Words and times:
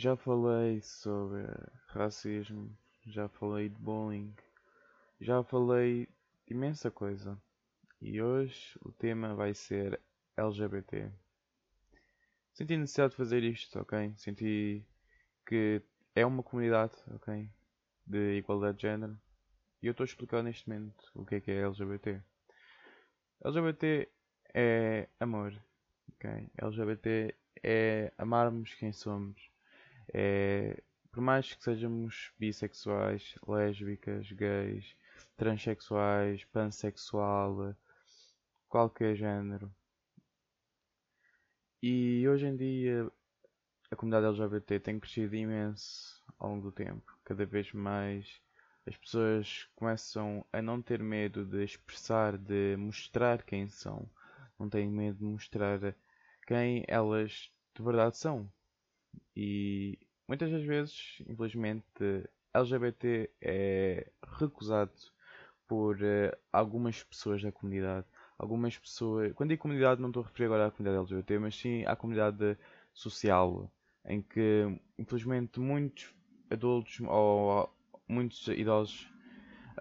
Já 0.00 0.16
falei 0.16 0.80
sobre 0.80 1.42
racismo, 1.88 2.70
já 3.04 3.28
falei 3.28 3.68
de 3.68 3.74
bullying, 3.80 4.32
já 5.20 5.42
falei 5.42 6.06
de 6.46 6.54
imensa 6.54 6.88
coisa. 6.88 7.36
E 8.00 8.22
hoje 8.22 8.78
o 8.80 8.92
tema 8.92 9.34
vai 9.34 9.54
ser 9.54 10.00
LGBT. 10.36 11.10
Senti 12.52 12.76
necessidade 12.76 13.10
de 13.10 13.16
fazer 13.16 13.42
isto, 13.42 13.80
ok? 13.80 14.14
Senti 14.16 14.86
que 15.44 15.82
é 16.14 16.24
uma 16.24 16.44
comunidade, 16.44 16.94
ok? 17.16 17.50
De 18.06 18.36
igualdade 18.36 18.76
de 18.76 18.82
género. 18.82 19.20
E 19.82 19.88
eu 19.88 19.90
estou 19.90 20.04
a 20.04 20.06
explicar 20.06 20.44
neste 20.44 20.68
momento 20.68 21.10
o 21.12 21.26
que 21.26 21.34
é 21.34 21.40
que 21.40 21.50
é 21.50 21.64
LGBT. 21.64 22.22
LGBT 23.44 24.08
é 24.54 25.08
amor, 25.18 25.60
ok? 26.14 26.48
LGBT 26.56 27.34
é 27.64 28.12
amarmos 28.16 28.74
quem 28.74 28.92
somos. 28.92 29.57
É, 30.12 30.82
por 31.10 31.20
mais 31.20 31.52
que 31.52 31.62
sejamos 31.62 32.32
bissexuais, 32.38 33.34
lésbicas, 33.46 34.30
gays, 34.32 34.94
transexuais, 35.36 36.44
pansexual, 36.46 37.74
qualquer 38.68 39.16
género. 39.16 39.72
E 41.82 42.26
hoje 42.28 42.46
em 42.46 42.56
dia 42.56 43.10
a 43.90 43.96
comunidade 43.96 44.26
LGBT 44.26 44.80
tem 44.80 45.00
crescido 45.00 45.34
imenso 45.34 46.22
ao 46.38 46.50
longo 46.50 46.62
do 46.62 46.72
tempo. 46.72 47.18
Cada 47.24 47.46
vez 47.46 47.72
mais 47.72 48.40
as 48.86 48.96
pessoas 48.96 49.68
começam 49.76 50.44
a 50.52 50.62
não 50.62 50.80
ter 50.80 51.02
medo 51.02 51.44
de 51.44 51.62
expressar, 51.64 52.36
de 52.36 52.76
mostrar 52.76 53.42
quem 53.42 53.68
são. 53.68 54.08
Não 54.58 54.68
têm 54.68 54.90
medo 54.90 55.18
de 55.18 55.24
mostrar 55.24 55.94
quem 56.46 56.84
elas 56.88 57.50
de 57.74 57.82
verdade 57.82 58.16
são. 58.16 58.50
E 59.36 59.98
muitas 60.26 60.50
das 60.50 60.64
vezes, 60.64 61.22
infelizmente, 61.28 62.28
LGBT 62.54 63.30
é 63.40 64.10
recusado 64.38 64.92
por 65.66 65.96
uh, 65.96 66.36
algumas 66.52 67.02
pessoas 67.04 67.42
da 67.42 67.52
comunidade. 67.52 68.06
Algumas 68.38 68.76
pessoas. 68.78 69.32
Quando 69.34 69.50
digo 69.50 69.62
comunidade, 69.62 70.00
não 70.00 70.08
estou 70.08 70.22
a 70.22 70.26
referir 70.26 70.46
agora 70.46 70.66
à 70.66 70.70
comunidade 70.70 71.12
LGBT, 71.12 71.38
mas 71.38 71.56
sim 71.56 71.84
à 71.84 71.94
comunidade 71.94 72.56
social, 72.92 73.70
em 74.04 74.22
que, 74.22 74.80
infelizmente, 74.98 75.60
muitos 75.60 76.14
adultos 76.50 77.00
ou 77.00 77.72
muitos 78.08 78.48
idosos 78.48 79.06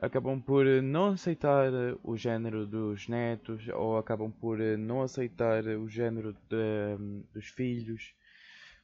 acabam 0.01 0.39
por 0.39 0.65
não 0.83 1.07
aceitar 1.07 1.71
o 2.03 2.15
género 2.15 2.65
dos 2.65 3.07
netos 3.07 3.67
ou 3.69 3.97
acabam 3.97 4.31
por 4.31 4.59
não 4.77 5.01
aceitar 5.01 5.65
o 5.65 5.87
género 5.87 6.33
de, 6.33 7.23
dos 7.33 7.47
filhos. 7.47 8.13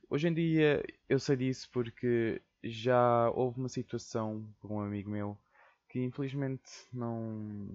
Hoje 0.10 0.28
em 0.28 0.34
dia 0.34 0.84
eu 1.10 1.20
sei 1.20 1.36
disso 1.36 1.70
porque 1.72 2.42
já 2.64 3.30
houve 3.32 3.60
uma 3.60 3.70
situação 3.70 4.48
com 4.60 4.78
um 4.78 4.82
amigo 4.82 5.10
meu 5.10 5.38
que 5.90 6.00
infelizmente 6.00 6.72
não, 6.92 7.70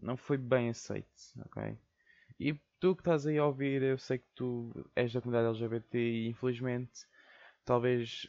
não 0.00 0.16
foi 0.16 0.38
bem 0.38 0.70
aceito, 0.70 1.08
ok? 1.44 1.76
E 2.38 2.54
tu 2.80 2.94
que 2.96 3.02
estás 3.02 3.26
aí 3.26 3.36
a 3.36 3.44
ouvir, 3.44 3.82
eu 3.82 3.98
sei 3.98 4.18
que 4.18 4.26
tu 4.34 4.72
és 4.96 5.12
da 5.12 5.20
comunidade 5.20 5.48
LGBT 5.48 5.98
e 5.98 6.28
infelizmente 6.28 7.06
talvez 7.64 8.26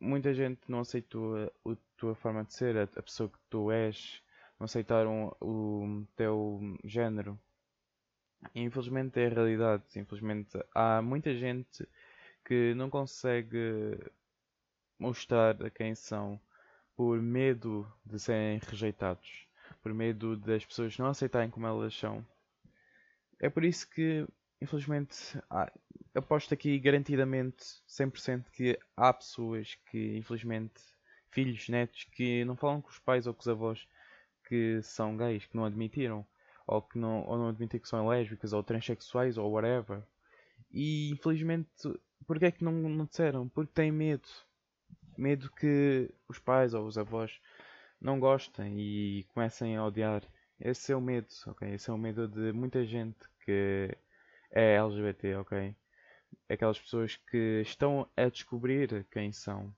muita 0.00 0.34
gente 0.34 0.60
não 0.68 0.80
aceitou 0.80 1.36
a, 1.36 1.70
a 1.70 1.76
tua 1.96 2.14
forma 2.16 2.44
de 2.44 2.54
ser, 2.54 2.76
a, 2.76 2.82
a, 2.82 3.02
pessoa 3.02 3.28
que 3.28 3.38
tu 3.48 3.70
és, 3.70 4.20
não 4.58 4.64
aceitaram 4.64 5.36
o 5.40 6.04
teu 6.16 6.60
género. 6.84 7.38
Infelizmente 8.54 9.20
é 9.20 9.26
a 9.26 9.30
realidade. 9.30 9.84
Infelizmente 9.94 10.58
há 10.74 11.00
muita 11.00 11.32
gente 11.34 11.88
que 12.44 12.74
não 12.74 12.90
consegue 12.90 13.98
mostrar 14.98 15.56
quem 15.70 15.94
são 15.94 16.40
por 16.96 17.20
medo 17.20 17.90
de 18.04 18.18
serem 18.18 18.58
rejeitados, 18.58 19.46
por 19.82 19.92
medo 19.92 20.36
das 20.36 20.64
pessoas 20.64 20.96
não 20.98 21.06
aceitarem 21.06 21.50
como 21.50 21.66
elas 21.66 21.94
são. 21.94 22.24
É 23.40 23.48
por 23.48 23.64
isso 23.64 23.88
que, 23.90 24.26
infelizmente, 24.60 25.36
aposto 26.14 26.54
aqui 26.54 26.78
garantidamente 26.78 27.64
100% 27.88 28.44
que 28.52 28.78
há 28.96 29.12
pessoas 29.12 29.76
que, 29.90 30.16
infelizmente, 30.16 30.80
filhos, 31.30 31.68
netos, 31.68 32.04
que 32.04 32.44
não 32.44 32.56
falam 32.56 32.80
com 32.80 32.90
os 32.90 32.98
pais 32.98 33.26
ou 33.26 33.34
com 33.34 33.40
os 33.40 33.48
avós 33.48 33.88
que 34.46 34.80
são 34.82 35.16
gays, 35.16 35.46
que 35.46 35.56
não 35.56 35.64
admitiram, 35.64 36.26
ou 36.66 36.82
que 36.82 36.98
não, 36.98 37.24
ou 37.26 37.38
não 37.38 37.48
admitem 37.48 37.80
que 37.80 37.88
são 37.88 38.06
lésbicas 38.06 38.52
ou 38.52 38.62
transexuais 38.62 39.38
ou 39.38 39.50
whatever. 39.50 40.02
E 40.70 41.10
infelizmente, 41.10 41.68
porque 42.26 42.46
é 42.46 42.50
que 42.50 42.64
não, 42.64 42.72
não 42.72 43.04
disseram? 43.04 43.48
Porque 43.48 43.72
têm 43.72 43.92
medo. 43.92 44.28
Medo 45.16 45.50
que 45.52 46.10
os 46.28 46.38
pais 46.38 46.74
ou 46.74 46.86
os 46.86 46.96
avós 46.96 47.40
não 48.00 48.18
gostem 48.18 48.78
e 48.80 49.24
comecem 49.34 49.76
a 49.76 49.84
odiar. 49.84 50.22
Esse 50.58 50.92
é 50.92 50.96
o 50.96 51.00
medo, 51.00 51.28
ok? 51.46 51.68
Esse 51.74 51.90
é 51.90 51.92
o 51.92 51.98
medo 51.98 52.28
de 52.28 52.52
muita 52.52 52.84
gente 52.84 53.18
que 53.44 53.96
é 54.50 54.76
LGBT, 54.76 55.36
ok? 55.36 55.74
Aquelas 56.48 56.78
pessoas 56.78 57.16
que 57.16 57.62
estão 57.62 58.08
a 58.16 58.28
descobrir 58.28 59.06
quem 59.10 59.32
são. 59.32 59.74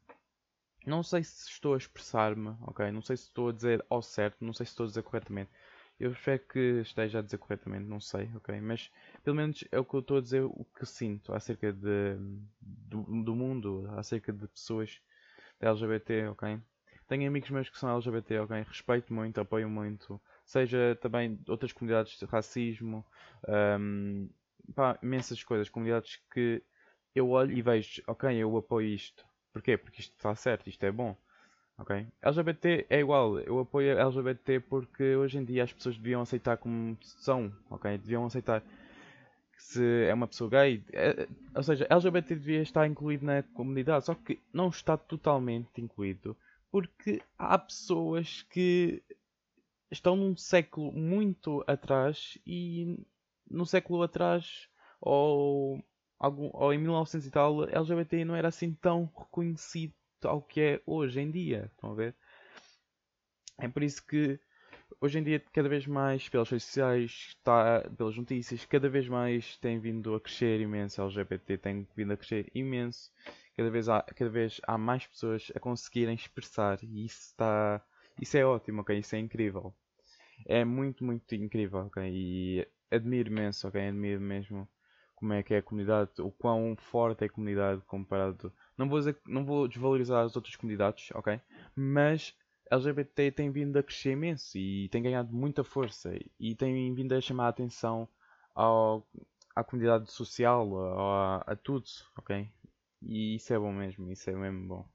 Não 0.87 1.03
sei 1.03 1.25
se 1.25 1.49
estou 1.49 1.75
a 1.75 1.79
expressar-me, 1.79 2.55
ok? 2.63 2.91
Não 2.91 3.01
sei 3.03 3.17
se 3.17 3.25
estou 3.25 3.49
a 3.49 3.53
dizer 3.53 3.85
ao 3.89 4.03
certo, 4.03 4.45
não 4.45 4.53
sei 4.53 4.67
se 4.67 4.73
estou 4.73 4.85
a 4.85 4.89
dizer 4.89 5.03
corretamente. 5.03 5.51
Eu 5.99 6.11
espero 6.13 6.41
que 6.41 6.81
esteja 6.83 7.21
a 7.21 7.23
dizer 7.23 7.39
corretamente, 7.39 7.85
não 7.85 8.01
sei, 8.01 8.31
ok? 8.35 8.61
Mas 8.61 8.91
pelo 9.23 9.37
menos 9.37 9.65
é 9.71 9.79
o 9.79 9.85
que 9.85 9.95
eu 9.95 10.01
estou 10.01 10.19
a 10.19 10.21
dizer, 10.21 10.43
o 10.43 10.67
que 10.77 10.85
sinto 10.85 11.33
acerca 11.33 11.73
de, 11.73 12.17
do, 12.61 13.03
do 13.23 13.35
mundo, 13.35 13.89
acerca 13.97 14.33
de 14.33 14.47
pessoas 14.49 15.01
LGBT, 15.61 16.29
ok? 16.29 16.61
Tenho 17.07 17.29
amigos 17.29 17.51
meus 17.51 17.69
que 17.69 17.79
são 17.79 17.95
LGBT, 17.95 18.41
ok? 18.41 18.63
Respeito 18.63 19.13
muito, 19.13 19.41
apoio 19.41 19.69
muito. 19.69 20.21
Seja 20.45 20.97
também 21.01 21.39
outras 21.49 21.73
comunidades 21.73 22.19
de 22.19 22.25
racismo, 22.25 23.05
um, 23.81 24.29
pá, 24.75 24.99
imensas 25.03 25.43
coisas, 25.45 25.69
comunidades 25.69 26.21
que 26.33 26.63
eu 27.15 27.31
olho 27.31 27.53
e 27.57 27.63
vejo, 27.63 28.03
ok, 28.07 28.31
eu 28.37 28.57
apoio 28.57 28.89
isto. 28.89 29.25
Porquê? 29.53 29.77
Porque 29.77 30.01
isto 30.01 30.15
está 30.15 30.35
certo, 30.35 30.69
isto 30.69 30.83
é 30.85 30.91
bom. 30.91 31.17
Ok? 31.77 32.07
LGBT 32.23 32.87
é 32.89 33.01
igual, 33.01 33.39
eu 33.41 33.59
apoio 33.59 33.99
LGBT 33.99 34.61
porque 34.61 35.17
hoje 35.17 35.39
em 35.39 35.45
dia 35.45 35.65
as 35.65 35.73
pessoas 35.73 35.97
deviam 35.97 36.23
aceitar 36.23 36.57
como 36.57 36.97
são, 37.03 37.53
ok? 37.69 37.99
Deviam 37.99 38.25
aceitar 38.25 38.61
que 38.61 39.63
se 39.63 40.05
é 40.05 40.15
uma 40.15 40.29
pessoa 40.29 40.51
gay, 40.51 40.85
é, 40.93 41.27
ou 41.55 41.63
seja, 41.63 41.87
LGBT 41.91 42.37
devia 42.37 42.63
estar 42.63 42.87
incluído 42.87 43.25
na 43.27 43.43
comunidade, 43.43 44.05
só 44.05 44.15
que 44.15 44.41
não 44.53 44.69
está 44.69 44.97
totalmente 44.97 45.81
incluído 45.81 46.37
porque 46.71 47.23
há 47.39 47.57
pessoas 47.57 48.43
que 48.43 49.01
estão 49.93 50.17
num 50.17 50.37
século 50.37 50.91
muito 50.91 51.63
atrás 51.69 52.37
e 52.45 52.99
no 53.49 53.65
século 53.65 54.03
atrás 54.03 54.69
ou, 55.01 55.81
algum, 56.19 56.51
ou 56.53 56.73
em 56.73 56.79
1900 56.79 57.27
e 57.29 57.31
tal, 57.31 57.69
LGBT 57.69 58.25
não 58.25 58.35
era 58.35 58.49
assim 58.49 58.75
tão 58.75 59.09
reconhecido 59.17 59.95
ao 60.25 60.43
que 60.43 60.61
é 60.61 60.83
hoje 60.87 61.21
em 61.21 61.31
dia. 61.31 61.71
Estão 61.75 61.93
a 61.93 61.95
ver? 61.95 62.15
É 63.59 63.69
por 63.69 63.83
isso 63.83 64.05
que 64.07 64.39
hoje 65.01 65.19
em 65.19 65.23
dia, 65.23 65.41
cada 65.53 65.69
vez 65.69 65.87
mais, 65.87 66.29
pelas 66.29 66.49
redes 66.49 66.65
sociais, 66.65 67.27
está, 67.29 67.83
pelas 67.97 68.17
notícias, 68.17 68.65
cada 68.65 68.89
vez 68.89 69.09
mais 69.09 69.57
tem 69.59 69.79
vindo 69.79 70.15
a 70.15 70.21
crescer 70.21 70.61
imenso. 70.61 71.01
A 71.03 71.05
LGBT 71.05 71.59
tem 71.59 71.89
vindo 71.97 72.13
a 72.13 72.17
crescer 72.17 72.51
imenso. 72.55 73.11
Cada 73.57 73.71
vez 73.71 73.89
há, 73.89 74.03
cada 74.03 74.31
vez 74.31 74.61
há 74.65 74.77
mais 74.77 75.07
pessoas 75.07 75.53
a 75.55 75.61
conseguirem 75.61 76.15
expressar 76.15 76.79
e 76.83 77.05
isso 77.05 77.27
está. 77.27 77.85
Isso 78.21 78.37
é 78.37 78.45
ótimo, 78.45 78.81
ok? 78.81 78.99
Isso 78.99 79.15
é 79.17 79.19
incrível. 79.19 79.75
É 80.47 80.65
muito, 80.65 81.05
muito 81.05 81.35
incrível, 81.35 81.81
ok? 81.87 82.03
E 82.13 82.67
admiro 82.91 83.31
imenso, 83.31 83.69
ok? 83.69 83.81
Admiro 83.89 84.21
mesmo 84.21 84.69
como 85.25 85.33
é 85.33 85.43
que 85.43 85.55
é 85.55 85.57
a 85.57 85.63
comunidade, 85.63 86.11
o 86.21 86.31
quão 86.31 86.77
forte 86.77 87.25
é 87.25 87.27
a 87.27 87.31
comunidade 87.31 87.81
comparado 87.87 88.53
não 88.77 88.91
vou, 88.91 88.99
dizer, 88.99 89.19
não 89.27 89.43
vou 89.43 89.67
desvalorizar 89.67 90.23
as 90.23 90.37
outras 90.37 90.55
comunidades, 90.55 91.11
ok? 91.15 91.41
Mas 91.75 92.37
LGBT 92.71 93.33
tem 93.33 93.51
vindo 93.51 93.79
a 93.79 93.83
crescer 93.83 94.11
imenso 94.11 94.59
e 94.59 94.87
tem 94.91 95.03
ganhado 95.03 95.33
muita 95.33 95.65
força 95.65 96.13
e 96.39 96.55
tem 96.55 96.95
vindo 96.95 97.15
a 97.15 97.23
chamar 97.23 97.47
a 97.47 97.49
atenção 97.49 98.07
ao, 98.55 99.09
à 99.57 99.65
comunidade 99.65 100.13
social, 100.13 101.01
a, 101.01 101.37
a, 101.53 101.57
tudo, 101.57 101.87
ok? 102.19 102.47
E 103.01 103.37
isso 103.37 103.55
é 103.55 103.59
bom 103.59 103.73
mesmo, 103.73 104.13
isso 104.13 104.29
é 104.29 104.35
mesmo 104.35 104.69
bom. 104.69 104.89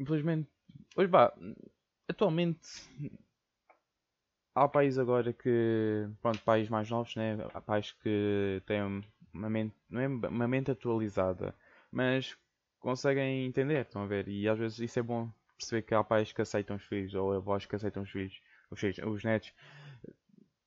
Infelizmente, 0.00 0.50
hoje 0.96 1.08
vá, 1.08 1.32
atualmente 2.08 2.66
há 4.56 4.66
países 4.66 4.98
agora 4.98 5.32
que, 5.32 6.08
pronto, 6.22 6.40
países 6.40 6.70
mais 6.70 6.88
novos, 6.90 7.14
né? 7.14 7.36
Há 7.52 7.60
países 7.60 7.92
que 7.92 8.62
têm 8.66 9.04
uma 9.32 9.50
mente, 9.50 9.74
não 9.90 10.00
é 10.00 10.08
uma 10.08 10.48
mente 10.48 10.70
atualizada, 10.70 11.54
mas 11.92 12.36
conseguem 12.80 13.44
entender, 13.46 13.82
estão 13.82 14.02
a 14.02 14.06
ver? 14.06 14.26
E 14.28 14.48
às 14.48 14.58
vezes 14.58 14.78
isso 14.78 14.98
é 14.98 15.02
bom 15.02 15.30
perceber 15.58 15.82
que 15.82 15.94
há 15.94 16.02
pais 16.02 16.32
que 16.32 16.40
aceitam 16.40 16.76
os 16.76 16.84
filhos, 16.84 17.14
ou 17.14 17.32
avós 17.34 17.66
que 17.66 17.76
aceitam 17.76 18.02
os 18.02 18.10
filhos, 18.10 18.40
os, 18.70 18.80
filhos, 18.80 18.98
os 18.98 19.22
netos. 19.24 19.52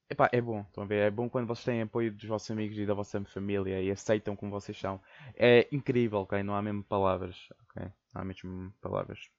epá, 0.10 0.30
é 0.32 0.40
bom, 0.42 0.62
estão 0.62 0.84
a 0.84 0.88
ver? 0.88 1.08
É 1.08 1.12
bom 1.12 1.28
quando 1.30 1.48
vocês 1.48 1.66
têm 1.66 1.82
apoio 1.82 2.12
dos 2.12 2.26
vossos 2.26 2.50
amigos 2.52 2.78
e 2.78 2.86
da 2.86 2.94
vossa 2.94 3.24
família 3.26 3.82
e 3.82 3.90
aceitam 3.92 4.36
como 4.36 4.52
vocês 4.52 4.78
são. 4.78 5.02
É 5.36 5.68
incrível, 5.72 6.20
ok? 6.20 6.44
Não 6.44 6.56
há 6.56 6.62
mesmo 6.62 6.84
palavras, 6.84 7.50
ok? 7.70 7.92
Não 8.14 8.22
há 8.22 8.26
mesmo 8.26 8.72
palavras. 8.82 9.30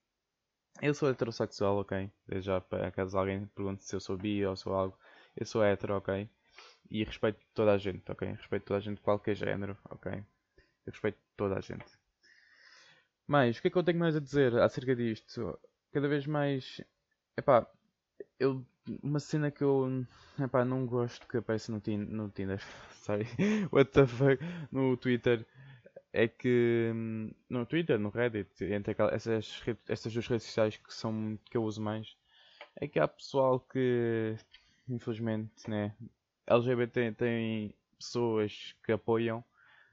Eu 0.82 0.94
sou 0.94 1.10
heterossexual, 1.10 1.78
ok? 1.78 2.10
Desde 2.26 2.46
já, 2.46 2.60
caso 2.92 3.18
alguém 3.18 3.46
pergunte 3.54 3.84
se 3.84 3.94
eu 3.94 4.00
sou 4.00 4.16
bi 4.16 4.44
ou 4.46 4.56
sou 4.56 4.74
algo, 4.74 4.98
eu 5.36 5.44
sou 5.44 5.64
hetero, 5.64 5.96
ok? 5.96 6.28
E 6.90 7.04
respeito 7.04 7.40
toda 7.54 7.72
a 7.72 7.78
gente, 7.78 8.10
ok? 8.10 8.32
Respeito 8.32 8.64
toda 8.64 8.78
a 8.78 8.80
gente 8.80 8.96
de 8.96 9.02
qualquer 9.02 9.34
género, 9.36 9.76
ok? 9.90 10.12
Eu 10.12 10.92
respeito 10.92 11.18
toda 11.36 11.56
a 11.58 11.60
gente. 11.60 11.86
Mas, 13.26 13.58
o 13.58 13.62
que 13.62 13.68
é 13.68 13.70
que 13.70 13.78
eu 13.78 13.82
tenho 13.82 13.98
mais 13.98 14.16
a 14.16 14.20
dizer 14.20 14.58
acerca 14.58 14.94
disto? 14.94 15.58
Cada 15.92 16.08
vez 16.08 16.26
mais. 16.26 16.80
Epá, 17.36 17.66
eu. 18.38 18.64
Uma 19.02 19.20
cena 19.20 19.50
que 19.50 19.62
eu. 19.62 20.04
Epá, 20.38 20.64
não 20.64 20.84
gosto 20.86 21.26
que 21.28 21.36
aparece 21.36 21.70
no, 21.70 21.80
no 22.08 22.28
Tinder. 22.30 22.60
Sorry. 23.02 23.26
What 23.70 23.92
the 23.92 24.06
fuck? 24.06 24.42
No 24.72 24.96
Twitter. 24.96 25.46
É 26.12 26.26
que. 26.26 26.92
No 27.48 27.64
Twitter, 27.66 27.98
no 27.98 28.10
Reddit, 28.10 28.64
entre 28.64 28.96
essas, 29.12 29.62
essas 29.88 30.12
duas 30.12 30.26
redes 30.26 30.46
sociais 30.46 30.76
que, 30.76 30.92
são, 30.92 31.38
que 31.44 31.56
eu 31.56 31.64
uso 31.64 31.80
mais. 31.80 32.16
É 32.76 32.88
que 32.88 32.98
há 32.98 33.06
pessoal 33.06 33.60
que. 33.60 34.36
Infelizmente, 34.88 35.70
né? 35.70 35.94
LGBT 36.46 37.12
tem 37.12 37.74
pessoas 37.96 38.74
que 38.84 38.90
apoiam, 38.90 39.44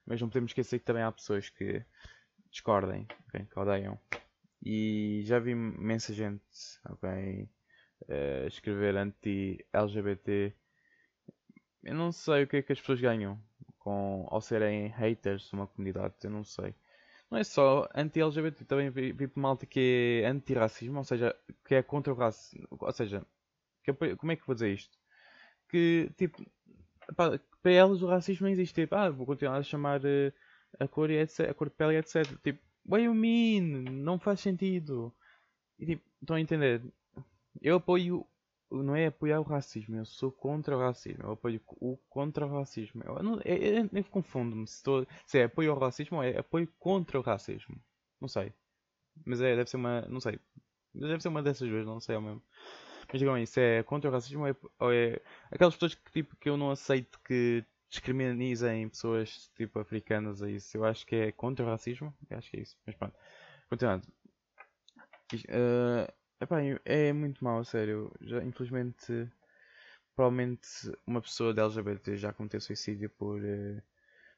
mas 0.05 0.19
não 0.19 0.27
podemos 0.27 0.49
esquecer 0.49 0.79
que 0.79 0.85
também 0.85 1.03
há 1.03 1.11
pessoas 1.11 1.49
que 1.49 1.85
discordem, 2.49 3.05
okay? 3.27 3.45
que 3.45 3.59
odeiam. 3.59 3.99
E 4.63 5.21
já 5.25 5.37
vi 5.37 5.51
imensa 5.51 6.13
gente 6.13 6.41
okay, 6.89 7.47
uh, 8.03 8.47
escrever 8.47 8.97
anti-LGBT. 8.97 10.53
Eu 11.83 11.93
não 11.93 12.11
sei 12.11 12.43
o 12.43 12.47
que 12.47 12.57
é 12.57 12.61
que 12.63 12.73
as 12.73 12.79
pessoas 12.79 12.99
ganham 12.99 13.39
com, 13.87 14.27
ao 14.29 14.41
serem 14.41 14.89
haters 14.89 15.43
de 15.43 15.53
uma 15.53 15.65
comunidade, 15.65 16.15
eu 16.21 16.29
não 16.29 16.43
sei. 16.43 16.75
Não 17.31 17.37
é 17.37 17.43
só 17.45 17.87
anti-LGBT, 17.95 18.65
também 18.65 18.89
vi, 18.89 19.13
vi 19.13 19.31
malta 19.33 19.65
que 19.65 20.21
é 20.25 20.27
anti-racismo, 20.27 20.97
ou 20.97 21.05
seja, 21.05 21.33
que 21.65 21.75
é 21.75 21.81
contra 21.81 22.11
o 22.11 22.15
racismo. 22.17 22.67
Ou 22.69 22.91
seja, 22.91 23.25
que, 23.81 23.93
como 24.17 24.31
é 24.33 24.35
que 24.35 24.45
vou 24.45 24.55
dizer 24.55 24.73
isto? 24.73 24.97
Que, 25.69 26.11
tipo, 26.17 26.45
para 27.15 27.71
elas 27.71 28.01
o 28.01 28.07
racismo 28.07 28.49
existe. 28.49 28.75
Tipo, 28.75 28.95
ah, 28.95 29.09
vou 29.09 29.25
continuar 29.25 29.55
a 29.57 29.63
chamar 29.63 30.01
uh, 30.01 30.33
a 30.77 30.85
cor, 30.85 31.09
e 31.09 31.19
etc, 31.19 31.49
a 31.49 31.53
cor 31.53 31.69
de 31.69 31.75
pele 31.75 31.93
e 31.93 31.97
etc. 31.97 32.25
Tipo, 32.43 32.59
what 32.85 33.01
you 33.01 33.13
mean? 33.13 33.83
Não 33.89 34.19
faz 34.19 34.41
sentido. 34.41 35.15
E 35.79 35.85
tipo, 35.85 36.03
estão 36.21 36.35
a 36.35 36.41
entender? 36.41 36.83
Eu 37.61 37.77
apoio, 37.77 38.27
não 38.71 38.95
é 38.95 39.07
apoiar 39.07 39.39
o 39.39 39.43
racismo, 39.43 39.95
eu 39.95 40.05
sou 40.05 40.31
contra 40.31 40.75
o 40.75 40.79
racismo. 40.79 41.23
Eu 41.23 41.31
apoio 41.31 41.61
o 41.79 41.97
contra 42.09 42.45
o 42.45 42.49
racismo. 42.49 43.01
Eu, 43.05 43.23
não, 43.23 43.39
eu, 43.45 43.89
eu, 43.93 44.03
confundo-me 44.05 44.67
se, 44.67 44.83
se 45.25 45.39
é 45.39 45.43
apoio 45.45 45.71
ao 45.71 45.79
racismo 45.79 46.17
ou 46.17 46.23
é 46.23 46.37
apoio 46.37 46.67
contra 46.77 47.19
o 47.19 47.21
racismo. 47.21 47.79
Não 48.19 48.27
sei. 48.27 48.53
Mas 49.25 49.41
é, 49.41 49.55
deve 49.55 49.69
ser 49.69 49.77
uma, 49.77 50.01
não 50.01 50.19
sei. 50.19 50.39
Deve 50.93 51.21
ser 51.21 51.29
uma 51.29 51.41
dessas 51.41 51.67
duas, 51.67 51.85
não 51.85 51.99
sei 51.99 52.15
ao 52.15 52.21
mesmo. 52.21 52.41
Mas 53.11 53.19
digam 53.19 53.37
isso 53.37 53.59
é 53.59 53.83
contra 53.83 54.09
o 54.09 54.13
racismo 54.13 54.41
ou 54.41 54.47
é, 54.47 54.55
ou 54.79 54.91
é 54.91 55.21
aquelas 55.49 55.73
pessoas 55.75 55.95
que, 55.95 56.11
tipo, 56.11 56.35
que 56.35 56.49
eu 56.49 56.57
não 56.57 56.71
aceito 56.71 57.19
que 57.23 57.63
discriminizem 57.89 58.89
pessoas 58.89 59.49
tipo 59.55 59.79
africanas 59.79 60.41
a 60.41 60.49
isso. 60.49 60.75
Eu 60.77 60.83
acho 60.83 61.05
que 61.05 61.15
é 61.15 61.31
contra 61.31 61.65
o 61.65 61.69
racismo. 61.69 62.13
Eu 62.29 62.37
acho 62.37 62.51
que 62.51 62.57
é 62.57 62.61
isso. 62.61 62.77
Mas 62.85 62.95
pronto. 62.95 63.15
Continuando. 63.69 64.07
Uh, 65.33 66.11
epá, 66.41 66.59
é 66.85 67.13
muito 67.13 67.43
mal, 67.43 67.63
sério. 67.63 68.11
Já, 68.21 68.43
infelizmente, 68.43 69.29
provavelmente 70.15 70.67
uma 71.05 71.21
pessoa 71.21 71.53
de 71.53 71.61
LGBT 71.61 72.17
já 72.17 72.33
cometeu 72.33 72.59
suicídio 72.61 73.09
por, 73.11 73.41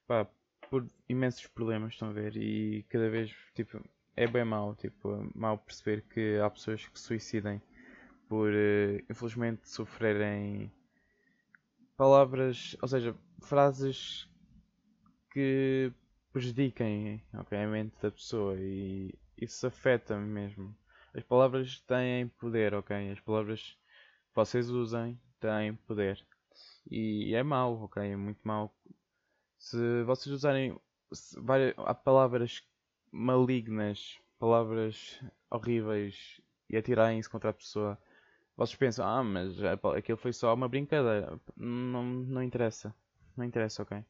pá, 0.08 0.28
por 0.70 0.86
imensos 1.08 1.48
problemas, 1.48 1.94
estão 1.94 2.10
a 2.10 2.14
ver? 2.14 2.36
E 2.38 2.84
cada 2.90 3.10
vez, 3.10 3.36
tipo, 3.56 3.82
é 4.16 4.28
bem 4.28 4.44
mau, 4.44 4.76
tipo, 4.76 5.30
mal 5.34 5.58
perceber 5.58 6.04
que 6.04 6.38
há 6.40 6.50
pessoas 6.50 6.86
que 6.86 7.00
se 7.00 7.06
suicidem 7.06 7.62
por, 8.28 8.52
uh, 8.52 9.04
infelizmente, 9.10 9.70
sofrerem 9.70 10.72
palavras, 11.98 12.78
ou 12.82 12.88
seja, 12.88 13.16
frases 13.42 14.30
que 15.32 15.92
prejudiquem 16.32 17.24
a 17.34 17.68
mente 17.68 18.00
da 18.02 18.12
pessoa 18.12 18.56
e 18.60 19.14
isso 19.38 19.66
afeta-me 19.66 20.28
mesmo. 20.28 20.76
As 21.14 21.24
palavras 21.24 21.80
têm 21.82 22.28
poder, 22.28 22.74
ok? 22.74 23.12
As 23.12 23.20
palavras 23.20 23.78
que 24.30 24.36
vocês 24.36 24.70
usem 24.70 25.20
têm 25.40 25.76
poder. 25.76 26.24
E 26.90 27.34
é 27.36 27.44
mau, 27.44 27.84
ok? 27.84 28.04
É 28.04 28.16
muito 28.16 28.40
mau. 28.44 28.74
Se 29.58 30.04
vocês 30.04 30.34
usarem 30.34 30.80
várias, 31.38 31.74
há 31.78 31.94
palavras 31.94 32.64
malignas, 33.12 34.20
palavras 34.38 35.20
horríveis 35.50 36.40
e 36.70 36.78
atirarem-se 36.78 37.30
contra 37.30 37.50
a 37.50 37.54
pessoa, 37.54 37.98
vocês 38.56 38.78
pensam, 38.78 39.08
ah, 39.08 39.24
mas 39.24 39.56
aquilo 39.96 40.18
foi 40.18 40.34
só 40.34 40.54
uma 40.54 40.68
brincadeira. 40.68 41.40
Não, 41.56 42.04
não 42.04 42.44
interessa. 42.44 42.94
Não 43.36 43.46
interessa, 43.46 43.84
ok? 43.84 44.04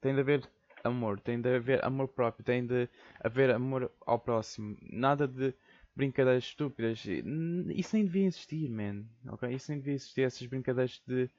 Tem 0.00 0.14
de 0.14 0.20
haver 0.20 0.48
amor, 0.82 1.20
tem 1.20 1.40
de 1.40 1.54
haver 1.54 1.84
amor 1.84 2.08
próprio, 2.08 2.44
tem 2.44 2.66
de 2.66 2.88
haver 3.20 3.50
amor 3.50 3.90
ao 4.04 4.18
próximo. 4.18 4.76
Nada 4.82 5.26
de 5.26 5.54
brincadeiras 5.94 6.44
estúpidas. 6.44 7.04
Isso 7.74 7.96
nem 7.96 8.04
devia 8.04 8.26
existir, 8.26 8.68
man. 8.68 9.04
Ok? 9.28 9.52
Isso 9.54 9.70
nem 9.70 9.78
devia 9.78 9.94
existir, 9.94 10.22
essas 10.22 10.46
brincadeiras 10.46 11.00
de, 11.06 11.30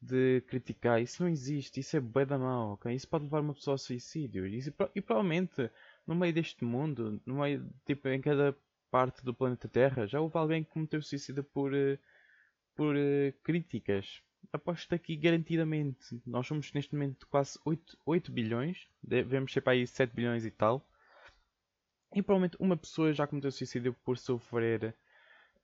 de 0.00 0.42
criticar. 0.46 1.00
Isso 1.02 1.22
não 1.22 1.30
existe, 1.30 1.80
isso 1.80 1.96
é 1.96 2.00
bué 2.00 2.24
da 2.24 2.38
mal, 2.38 2.72
ok? 2.72 2.94
Isso 2.94 3.08
pode 3.08 3.24
levar 3.24 3.40
uma 3.40 3.54
pessoa 3.54 3.74
ao 3.74 3.78
suicídio. 3.78 4.46
E 4.46 5.00
provavelmente, 5.00 5.70
no 6.06 6.14
meio 6.14 6.32
deste 6.32 6.64
mundo, 6.64 7.20
no 7.26 7.40
meio, 7.40 7.68
tipo, 7.84 8.08
em 8.08 8.20
cada 8.20 8.56
parte 8.90 9.24
do 9.24 9.34
planeta 9.34 9.68
Terra, 9.68 10.06
já 10.06 10.20
houve 10.20 10.36
alguém 10.36 10.62
que 10.62 10.70
cometeu 10.70 11.02
suicídio 11.02 11.42
por, 11.42 11.74
eh, 11.74 11.98
por 12.76 12.94
uh, 12.94 13.32
críticas. 13.42 14.22
Aposto 14.52 14.94
aqui 14.94 15.16
garantidamente. 15.16 16.20
Nós 16.24 16.46
somos 16.46 16.72
neste 16.72 16.94
momento 16.94 17.26
quase 17.26 17.58
8, 17.64 17.98
8 18.06 18.30
bilhões, 18.30 18.86
devemos 19.02 19.52
ser 19.52 19.62
para 19.62 19.72
aí 19.72 19.86
7 19.86 20.14
bilhões 20.14 20.44
e 20.44 20.50
tal. 20.50 20.86
E 22.14 22.22
provavelmente 22.22 22.56
uma 22.60 22.76
pessoa 22.76 23.12
já 23.12 23.26
cometeu 23.26 23.50
suicídio 23.50 23.92
por 24.04 24.16
sofrer 24.16 24.94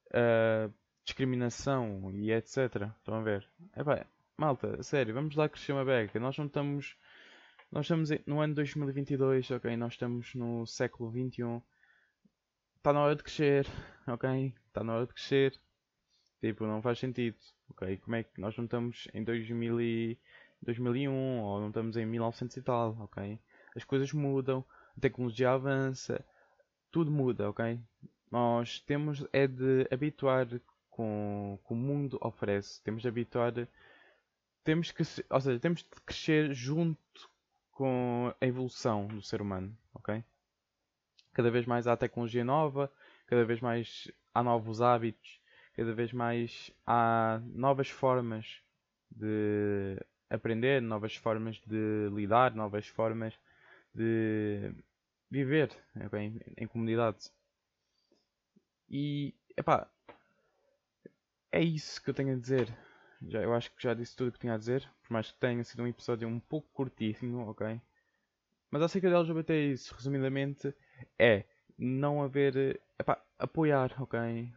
uh, 0.09 0.73
discriminação 1.05 2.11
e 2.13 2.33
etc. 2.33 2.91
Estão 2.99 3.15
a 3.15 3.23
ver? 3.23 3.49
É 3.75 3.85
pá, 3.85 4.05
malta, 4.37 4.83
sério, 4.83 5.15
vamos 5.15 5.37
lá 5.37 5.49
crescer 5.49 5.73
uma 5.73 5.85
beca. 5.85 6.19
Nós 6.19 6.37
não 6.37 6.47
estamos. 6.47 6.97
Nós 7.71 7.85
estamos 7.85 8.11
no 8.27 8.41
ano 8.41 8.55
2022, 8.55 9.53
ok? 9.53 9.77
Nós 9.77 9.93
estamos 9.93 10.35
no 10.35 10.67
século 10.67 11.09
21 11.11 11.63
está 12.81 12.95
na 12.95 13.01
hora 13.03 13.15
de 13.15 13.23
crescer, 13.23 13.67
ok? 14.07 14.55
Está 14.67 14.83
na 14.83 14.95
hora 14.95 15.07
de 15.07 15.13
crescer. 15.13 15.61
Tipo, 16.41 16.67
não 16.67 16.81
faz 16.81 16.99
sentido, 16.99 17.37
ok? 17.69 17.99
Como 17.99 18.17
é 18.17 18.23
que 18.23 18.41
nós 18.41 18.57
não 18.57 18.65
estamos 18.65 19.07
em 19.13 19.23
2000 19.23 19.81
e 19.83 20.19
2001 20.63 21.41
ou 21.41 21.61
não 21.61 21.69
estamos 21.69 21.97
em 21.99 22.07
1900 22.07 22.57
e 22.57 22.63
tal, 22.63 22.97
ok? 23.01 23.39
As 23.77 23.85
coisas 23.85 24.13
mudam, 24.15 24.65
a 24.97 25.01
tecnologia 25.01 25.51
avança, 25.53 26.25
tudo 26.91 27.11
muda, 27.11 27.51
ok? 27.51 27.81
Nós 28.31 28.81
temos 28.81 29.25
é 29.33 29.47
de 29.47 29.87
habituar 29.91 30.47
com, 30.89 31.59
com 31.65 31.75
o 31.75 31.77
mundo 31.77 32.19
oferece, 32.21 32.83
temos 32.83 33.03
de 33.03 33.09
habituar, 33.09 33.53
temos 34.65 34.91
que, 34.91 35.03
ou 35.31 35.41
seja, 35.41 35.59
temos 35.59 35.81
de 35.81 36.01
crescer 36.05 36.53
junto 36.53 37.31
com 37.73 38.33
a 38.41 38.47
evolução 38.47 39.07
do 39.07 39.23
ser 39.23 39.41
humano, 39.41 39.77
ok? 39.95 40.23
cada 41.33 41.51
vez 41.51 41.67
mais 41.67 41.87
há 41.87 41.97
tecnologia 41.97 42.45
nova, 42.45 42.91
cada 43.27 43.45
vez 43.45 43.61
mais 43.61 44.11
há 44.35 44.43
novos 44.43 44.83
hábitos, 44.83 45.41
cada 45.75 45.93
vez 45.93 46.13
mais 46.13 46.71
há 46.87 47.41
novas 47.45 47.89
formas 47.89 48.61
de 49.11 49.97
aprender, 50.29 50.81
novas 50.83 51.17
formas 51.17 51.61
de 51.67 52.09
lidar, 52.13 52.55
novas 52.55 52.87
formas 52.87 53.35
de 53.95 54.73
viver 55.31 55.71
em, 56.15 56.41
em 56.57 56.67
comunidade. 56.67 57.31
E 58.89 59.35
epá, 59.57 59.89
é 61.53 61.63
isso 61.63 62.03
que 62.03 62.11
eu 62.11 62.15
tenho 62.15 62.35
a 62.35 62.39
dizer. 62.39 62.69
Já, 63.23 63.43
eu 63.43 63.55
acho 63.55 63.71
que 63.75 63.83
já 63.83 63.95
disse 63.95 64.17
tudo 64.17 64.29
o 64.29 64.33
que 64.33 64.39
tinha 64.39 64.55
a 64.55 64.59
dizer, 64.59 64.89
por 65.03 65.13
mais 65.13 65.31
que 65.31 65.39
tenha 65.39 65.63
sido 65.63 65.83
um 65.83 65.87
episódio 65.87 66.27
um 66.27 66.41
pouco 66.41 66.69
curtíssimo, 66.73 67.49
ok? 67.49 67.81
Mas 68.71 68.83
acerca 68.83 69.11
da 69.11 69.19
LGBT 69.19 69.53
é 69.53 69.67
isso, 69.67 69.95
resumidamente, 69.95 70.75
é 71.19 71.45
não 71.77 72.23
haver. 72.23 72.81
Epá, 72.99 73.23
apoiar, 73.39 73.95
ok? 74.03 74.53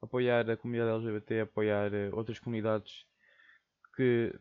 Apoiar 0.00 0.50
a 0.50 0.56
comunidade 0.56 0.90
LGBT, 0.90 1.40
apoiar 1.42 1.92
eh, 1.94 2.10
outras 2.12 2.40
comunidades 2.40 3.06
que 3.94 4.34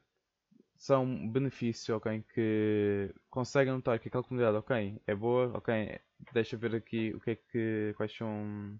são 0.82 1.30
benefícios, 1.30 1.90
ok? 1.96 2.24
Que 2.34 3.14
conseguem 3.30 3.72
notar 3.72 4.00
que 4.00 4.08
aquela 4.08 4.24
comunidade, 4.24 4.58
ok, 4.58 5.00
é 5.06 5.14
boa, 5.14 5.56
ok, 5.56 6.00
deixa 6.34 6.58
ver 6.58 6.76
aqui 6.76 7.14
o 7.14 7.20
que 7.22 7.32
é 7.32 7.36
que. 7.36 7.94
quais 7.96 8.12
são. 8.12 8.80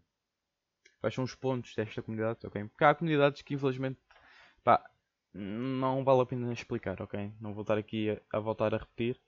quais 1.00 1.14
são 1.14 1.24
os 1.24 1.36
pontos 1.36 1.76
desta 1.76 2.02
comunidade, 2.02 2.40
ok? 2.44 2.64
Porque 2.70 2.84
há 2.84 2.96
comunidades 2.96 3.44
que 3.44 3.54
infelizmente. 3.54 4.00
Pá, 4.64 4.84
não 5.34 6.04
vale 6.04 6.22
a 6.22 6.26
pena 6.26 6.52
explicar, 6.54 7.00
ok? 7.02 7.32
Não 7.40 7.54
vou 7.54 7.62
estar 7.62 7.78
aqui 7.78 8.10
a, 8.10 8.38
a 8.38 8.40
voltar 8.40 8.74
a 8.74 8.78
repetir. 8.80 9.22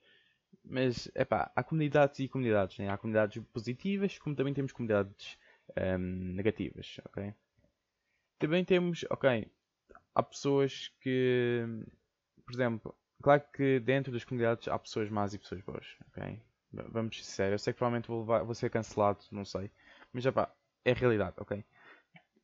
Mas, 0.65 1.11
é 1.15 1.25
pá, 1.25 1.51
há 1.55 1.63
comunidades 1.63 2.19
e 2.19 2.27
comunidades, 2.27 2.79
né? 2.79 2.89
Há 2.89 2.97
comunidades 2.97 3.43
positivas, 3.53 4.17
como 4.19 4.35
também 4.35 4.53
temos 4.53 4.71
comunidades 4.71 5.37
um, 5.77 6.33
negativas, 6.33 6.97
ok? 7.05 7.33
Também 8.39 8.65
temos, 8.65 9.05
ok, 9.11 9.47
há 10.15 10.23
pessoas 10.23 10.91
que, 11.01 11.65
por 12.45 12.53
exemplo, 12.53 12.95
claro 13.21 13.43
que 13.53 13.79
dentro 13.79 14.11
das 14.11 14.23
comunidades 14.23 14.67
há 14.67 14.77
pessoas 14.77 15.09
más 15.09 15.33
e 15.33 15.39
pessoas 15.39 15.61
boas, 15.61 15.87
ok? 16.07 16.41
Vamos 16.91 17.17
ser 17.17 17.23
sérios, 17.23 17.61
eu 17.61 17.63
sei 17.63 17.73
que 17.73 17.77
provavelmente 17.77 18.07
vou, 18.07 18.21
levar, 18.21 18.43
vou 18.43 18.55
ser 18.55 18.69
cancelado, 18.69 19.19
não 19.31 19.45
sei, 19.45 19.69
mas, 20.11 20.25
é 20.25 20.31
pá, 20.31 20.51
é 20.83 20.91
a 20.91 20.95
realidade, 20.95 21.35
ok? 21.37 21.63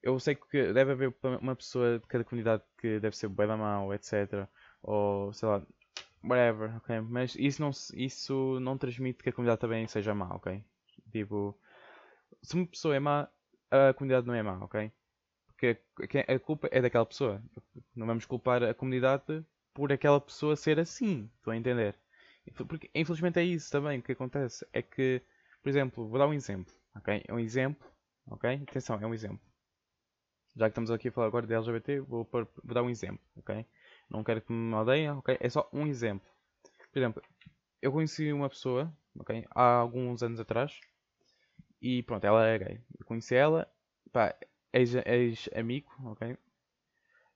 eu 0.01 0.19
sei 0.19 0.35
que 0.35 0.73
deve 0.73 0.91
haver 0.91 1.13
uma 1.41 1.55
pessoa 1.55 1.99
de 1.99 2.07
cada 2.07 2.23
comunidade 2.23 2.63
que 2.77 2.99
deve 2.99 3.15
ser 3.15 3.29
bem 3.29 3.47
da 3.47 3.57
mau, 3.57 3.93
etc. 3.93 4.47
Ou 4.81 5.33
sei 5.33 5.47
lá, 5.49 5.61
whatever, 6.23 6.77
ok? 6.77 7.01
Mas 7.01 7.35
isso 7.35 7.61
não, 7.61 7.71
isso 7.93 8.59
não 8.61 8.77
transmite 8.77 9.23
que 9.23 9.29
a 9.29 9.33
comunidade 9.33 9.61
também 9.61 9.87
seja 9.87 10.13
má, 10.13 10.33
ok? 10.35 10.63
Tipo, 11.11 11.57
se 12.41 12.55
uma 12.55 12.65
pessoa 12.65 12.95
é 12.95 12.99
má, 12.99 13.27
a 13.71 13.93
comunidade 13.93 14.27
não 14.27 14.33
é 14.33 14.43
má, 14.43 14.57
ok? 14.63 14.91
Porque 15.47 15.77
a 16.27 16.39
culpa 16.39 16.69
é 16.71 16.81
daquela 16.81 17.05
pessoa. 17.05 17.43
Não 17.93 18.07
vamos 18.07 18.25
culpar 18.25 18.63
a 18.63 18.73
comunidade 18.73 19.43
por 19.79 19.93
aquela 19.93 20.19
pessoa 20.19 20.57
ser 20.57 20.77
assim, 20.77 21.31
estou 21.37 21.53
a 21.53 21.57
entender? 21.57 21.95
Porque 22.67 22.89
infelizmente 22.93 23.39
é 23.39 23.43
isso 23.43 23.71
também 23.71 23.99
o 23.99 24.03
que 24.03 24.11
acontece. 24.11 24.67
É 24.73 24.81
que, 24.81 25.21
por 25.63 25.69
exemplo, 25.69 26.09
vou 26.09 26.19
dar 26.19 26.27
um 26.27 26.33
exemplo, 26.33 26.73
ok? 26.97 27.23
É 27.25 27.33
um 27.33 27.39
exemplo, 27.39 27.87
ok? 28.27 28.61
Atenção, 28.67 28.99
é 29.01 29.07
um 29.07 29.13
exemplo 29.13 29.39
já 30.53 30.65
que 30.65 30.71
estamos 30.71 30.91
aqui 30.91 31.07
a 31.07 31.11
falar 31.13 31.27
agora 31.27 31.47
de 31.47 31.53
LGBT, 31.53 32.01
vou, 32.01 32.27
vou 32.29 32.73
dar 32.73 32.83
um 32.83 32.89
exemplo, 32.89 33.21
ok? 33.37 33.65
Não 34.09 34.25
quero 34.25 34.41
que 34.41 34.51
me 34.51 34.75
odeiem, 34.75 35.11
ok? 35.11 35.37
É 35.39 35.47
só 35.47 35.69
um 35.71 35.87
exemplo. 35.87 36.27
Por 36.91 36.99
exemplo, 36.99 37.23
eu 37.81 37.93
conheci 37.93 38.33
uma 38.33 38.49
pessoa, 38.49 38.93
ok? 39.17 39.45
Há 39.51 39.75
alguns 39.75 40.21
anos 40.21 40.37
atrás. 40.41 40.77
E 41.81 42.03
pronto, 42.03 42.25
ela 42.25 42.45
é 42.45 42.59
gay. 42.59 42.81
Eu 42.99 43.05
conheci 43.05 43.35
ela, 43.35 43.71
pá, 44.11 44.35
ex-amigo, 44.73 45.89
ok? 46.03 46.35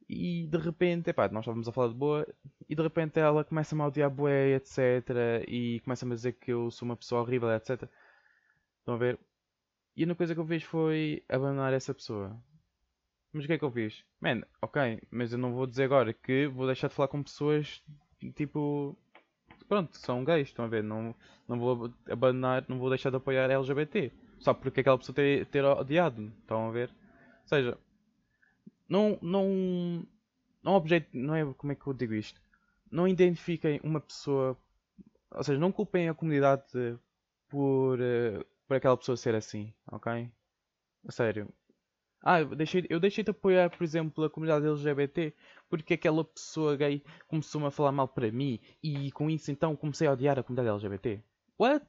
E 0.10 0.48
de 0.48 0.57
repente, 0.57 1.13
pá, 1.13 1.29
nós 1.29 1.43
estávamos 1.43 1.67
a 1.67 1.72
falar 1.72 1.89
de 1.89 1.95
boa. 1.95 2.27
E 2.69 2.75
de 2.75 2.81
repente 2.81 3.19
ela 3.19 3.43
começa-me 3.43 3.81
a 3.81 3.88
odiar 3.88 4.10
boé, 4.10 4.55
etc. 4.55 5.10
E 5.48 5.79
começa-me 5.83 6.13
a 6.13 6.15
dizer 6.15 6.33
que 6.33 6.51
eu 6.51 6.69
sou 6.72 6.86
uma 6.88 6.98
pessoa 6.98 7.22
horrível, 7.22 7.51
etc. 7.51 7.89
Estão 8.79 8.95
a 8.95 8.98
ver? 8.98 9.19
E 9.95 10.03
a 10.03 10.05
única 10.05 10.17
coisa 10.17 10.33
que 10.33 10.39
eu 10.41 10.48
fiz 10.48 10.63
foi 10.63 11.24
abandonar 11.29 11.74
essa 11.74 11.93
pessoa. 11.93 12.38
Mas 13.31 13.45
o 13.45 13.48
que 13.48 13.53
é 13.53 13.57
que 13.57 13.63
eu 13.65 13.72
fiz? 13.72 14.03
Man, 14.22 14.43
ok, 14.62 15.01
mas 15.12 15.33
eu 15.33 15.39
não 15.39 15.53
vou 15.53 15.65
dizer 15.65 15.86
agora 15.86 16.13
que 16.13 16.48
vou 16.48 16.67
deixar 16.67 16.88
de 16.88 16.93
falar 16.93 17.07
com 17.07 17.24
pessoas 17.24 17.83
tipo. 18.31 18.98
Pronto, 19.67 19.98
são 19.98 20.24
gays, 20.24 20.50
estão 20.50 20.65
a 20.65 20.67
ver? 20.67 20.83
Não, 20.83 21.15
não 21.48 21.60
vou 21.60 21.93
abandonar, 22.10 22.65
não 22.67 22.77
vou 22.77 22.89
deixar 22.89 23.10
de 23.10 23.17
apoiar 23.17 23.50
LGBT. 23.50 24.12
Só 24.39 24.53
porque 24.53 24.81
aquela 24.81 24.98
pessoa 24.98 25.15
ter, 25.15 25.45
ter 25.48 25.63
odiado, 25.63 26.31
estão 26.41 26.67
a 26.67 26.72
ver? 26.72 26.89
Ou 26.89 27.48
seja, 27.48 27.77
não. 28.88 29.18
Não. 29.22 30.08
Não 30.62 30.74
objeto. 30.74 31.10
Não 31.13 31.36
é. 31.36 31.54
Como 31.54 31.72
é 31.72 31.75
que 31.75 31.88
eu 31.88 31.94
digo 31.94 32.13
isto? 32.13 32.42
Não 32.92 33.08
identifiquem 33.08 33.80
uma 33.84 34.00
pessoa. 34.00 34.58
Ou 35.32 35.44
seja, 35.44 35.60
não 35.60 35.72
culpem 35.72 36.10
a 36.10 36.13
comunidade 36.13 36.63
por, 37.50 38.00
uh, 38.00 38.46
por 38.68 38.78
aquela 38.78 38.98
pessoa 38.98 39.18
ser 39.18 39.34
assim, 39.34 39.74
ok? 39.92 40.30
Sério, 41.10 41.52
ah, 42.24 42.40
eu 42.40 42.56
deixei, 42.56 42.86
eu 42.90 43.02
deixei 43.02 43.22
de 43.22 43.32
apoiar, 43.32 43.70
por 43.70 43.84
exemplo, 43.84 44.24
a 44.24 44.30
comunidade 44.30 44.66
LGBT 44.66 45.34
porque 45.70 45.96
aquela 45.96 46.24
pessoa 46.24 46.78
gay 46.78 47.04
começou-me 47.28 47.68
a 47.68 47.72
falar 47.72 47.92
mal 47.92 48.08
para 48.08 48.32
mim 48.32 48.62
e 48.82 49.12
com 49.12 49.30
isso 49.30 49.52
então 49.52 49.75
comecei 49.75 50.08
a 50.08 50.13
odiar 50.13 50.40
a 50.40 50.44
comunidade 50.44 50.70
LGBT. 50.70 51.22
What? 51.60 51.86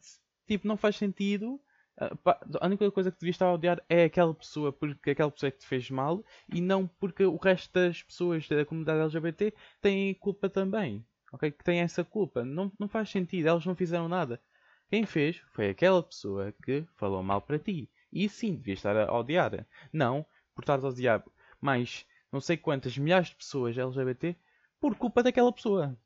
Tipo, 0.46 0.66
não 0.66 0.76
faz 0.76 0.96
sentido. 0.96 1.60
Ah, 1.96 2.16
a 2.60 2.66
única 2.66 2.90
coisa 2.90 3.10
que 3.10 3.20
devias 3.20 3.34
estar 3.34 3.46
a 3.46 3.54
odiar 3.54 3.82
é 3.88 4.04
aquela 4.04 4.34
pessoa 4.34 4.72
porque 4.72 5.10
aquela 5.10 5.30
pessoa 5.30 5.48
é 5.48 5.50
que 5.52 5.58
te 5.58 5.66
fez 5.66 5.90
mal 5.90 6.24
e 6.52 6.60
não 6.60 6.86
porque 6.86 7.24
o 7.24 7.36
resto 7.36 7.72
das 7.72 8.02
pessoas 8.02 8.48
da 8.48 8.64
comunidade 8.64 9.00
LGBT 9.00 9.54
têm 9.80 10.14
culpa 10.14 10.48
também. 10.48 11.04
Ok? 11.32 11.50
Que 11.50 11.64
têm 11.64 11.80
essa 11.80 12.04
culpa. 12.04 12.44
Não, 12.44 12.70
não 12.78 12.88
faz 12.88 13.10
sentido. 13.10 13.48
Elas 13.48 13.66
não 13.66 13.74
fizeram 13.74 14.08
nada. 14.08 14.40
Quem 14.88 15.06
fez 15.06 15.42
foi 15.52 15.70
aquela 15.70 16.02
pessoa 16.02 16.52
que 16.64 16.84
falou 16.94 17.22
mal 17.22 17.40
para 17.40 17.58
ti. 17.58 17.88
E 18.12 18.28
sim, 18.28 18.54
devia 18.54 18.74
estar 18.74 18.96
a 18.96 19.12
odiar. 19.18 19.66
Não 19.92 20.24
por 20.54 20.62
estar 20.62 20.78
a 20.78 20.88
odiar 20.88 21.24
mais 21.60 22.06
não 22.34 22.40
sei 22.40 22.56
quantas 22.56 22.98
milhares 22.98 23.28
de 23.28 23.36
pessoas 23.36 23.78
LGBT 23.78 24.36
por 24.80 24.96
culpa 24.96 25.22
daquela 25.22 25.52
pessoa. 25.52 25.96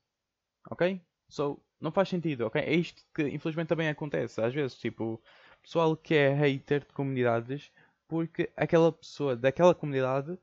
Ok? 0.70 1.00
So, 1.26 1.58
não 1.80 1.90
faz 1.90 2.10
sentido, 2.10 2.46
ok? 2.46 2.60
É 2.60 2.74
isto 2.74 3.02
que 3.14 3.22
infelizmente 3.28 3.68
também 3.68 3.88
acontece. 3.88 4.40
Às 4.40 4.52
vezes, 4.52 4.76
tipo, 4.76 5.22
pessoal 5.62 5.96
que 5.96 6.14
é 6.14 6.32
hater 6.32 6.80
de 6.80 6.92
comunidades 6.92 7.70
porque 8.06 8.50
aquela 8.56 8.90
pessoa 8.90 9.36
daquela 9.36 9.74
comunidade 9.74 10.38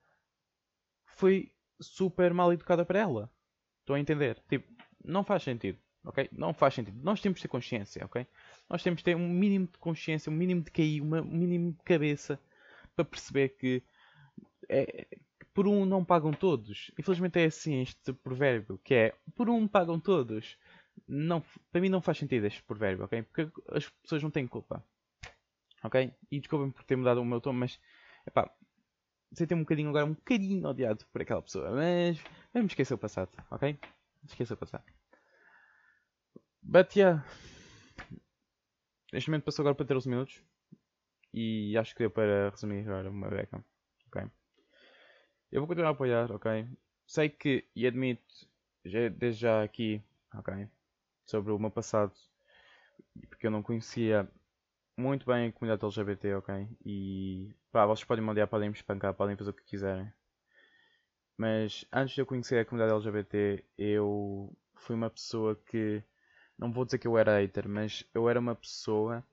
foi 1.05 1.51
super 1.79 2.33
mal 2.33 2.53
educada 2.53 2.85
para 2.85 2.99
ela. 2.99 3.31
Estou 3.79 3.95
a 3.95 3.99
entender? 3.99 4.41
Tipo, 4.47 4.71
não 5.03 5.23
faz 5.23 5.43
sentido, 5.43 5.79
ok? 6.03 6.29
Não 6.31 6.53
faz 6.53 6.73
sentido. 6.73 6.99
Nós 7.03 7.21
temos 7.21 7.37
de 7.37 7.43
ter 7.43 7.47
consciência, 7.47 8.05
ok? 8.05 8.25
nós 8.69 8.81
temos 8.81 8.99
de 8.99 9.03
ter 9.03 9.15
um 9.15 9.29
mínimo 9.29 9.67
de 9.67 9.77
consciência, 9.77 10.31
um 10.31 10.35
mínimo 10.35 10.61
de 10.61 10.71
cair, 10.71 11.01
um 11.01 11.23
mínimo 11.23 11.73
de 11.73 11.83
cabeça 11.83 12.39
para 12.95 13.05
perceber 13.05 13.49
que 13.49 13.83
é, 14.69 15.07
por 15.53 15.67
um 15.67 15.85
não 15.85 16.03
pagam 16.03 16.31
todos. 16.31 16.91
Infelizmente 16.97 17.39
é 17.39 17.45
assim 17.45 17.81
este 17.81 18.11
provérbio, 18.13 18.79
que 18.83 18.93
é 18.93 19.15
por 19.35 19.49
um 19.49 19.67
pagam 19.67 19.99
todos. 19.99 20.57
Não, 21.07 21.43
para 21.71 21.81
mim 21.81 21.89
não 21.89 22.01
faz 22.01 22.17
sentido 22.17 22.45
este 22.47 22.63
provérbio, 22.63 23.05
ok? 23.05 23.21
Porque 23.23 23.49
as 23.71 23.87
pessoas 23.89 24.23
não 24.23 24.31
têm 24.31 24.47
culpa. 24.47 24.83
Ok? 25.85 26.13
E 26.31 26.39
desculpem 26.39 26.71
por 26.71 26.83
ter 26.83 26.95
mudado 26.95 27.21
o 27.21 27.25
meu 27.25 27.39
tom, 27.39 27.53
mas 27.53 27.79
epá, 28.25 28.51
senti 29.31 29.53
um 29.53 29.59
bocadinho 29.59 29.89
agora, 29.89 30.05
um 30.05 30.13
bocadinho 30.13 30.67
odiado 30.67 31.05
por 31.11 31.21
aquela 31.21 31.41
pessoa. 31.43 31.69
Mas 31.71 32.19
vamos 32.51 32.71
esquecer 32.71 32.95
o 32.95 32.97
passado, 32.97 33.29
ok? 33.51 33.77
Esquecer 34.27 34.53
o 34.55 34.57
passado. 34.57 34.83
But 36.63 36.95
yeah. 36.95 37.23
Neste 39.13 39.29
momento 39.29 39.43
passou 39.43 39.61
agora 39.61 39.75
para 39.75 39.85
13 39.85 40.09
minutos. 40.09 40.41
E 41.31 41.77
acho 41.77 41.93
que 41.93 41.99
deu 41.99 42.09
para 42.09 42.49
resumir 42.49 42.81
agora 42.81 43.09
uma 43.09 43.29
beca. 43.29 43.63
Ok? 44.07 44.23
Eu 45.51 45.61
vou 45.61 45.67
continuar 45.67 45.89
a 45.89 45.91
apoiar, 45.91 46.31
ok? 46.31 46.67
Sei 47.05 47.29
que, 47.29 47.69
e 47.75 47.85
admito, 47.85 48.23
já, 48.83 49.09
desde 49.09 49.41
já 49.41 49.63
aqui, 49.63 50.01
ok? 50.33 50.67
Sobre 51.25 51.51
o 51.51 51.59
meu 51.59 51.69
passado, 51.69 52.13
porque 53.29 53.45
eu 53.45 53.51
não 53.51 53.61
conhecia 53.61 54.27
muito 54.97 55.25
bem 55.25 55.47
a 55.47 55.51
comunidade 55.51 55.85
LGBT, 55.85 56.35
ok? 56.35 56.67
E 56.85 57.55
pá, 57.71 57.85
vocês 57.85 58.05
podem 58.05 58.23
me 58.23 58.31
odiar, 58.31 58.47
podem 58.47 58.69
me 58.69 58.75
espancar, 58.75 59.13
podem 59.13 59.35
fazer 59.35 59.49
o 59.49 59.53
que 59.53 59.63
quiserem. 59.63 60.11
Mas 61.37 61.85
antes 61.91 62.15
de 62.15 62.21
eu 62.21 62.25
conhecer 62.25 62.59
a 62.59 62.65
comunidade 62.65 62.95
LGBT, 62.95 63.63
eu 63.77 64.55
fui 64.75 64.95
uma 64.95 65.09
pessoa 65.09 65.55
que 65.55 66.01
não 66.57 66.71
vou 66.71 66.85
dizer 66.85 66.97
que 66.99 67.07
eu 67.07 67.17
era 67.17 67.39
hater, 67.39 67.67
mas 67.67 68.05
eu 68.13 68.29
era 68.29 68.39
uma 68.39 68.55
pessoa 68.55 69.23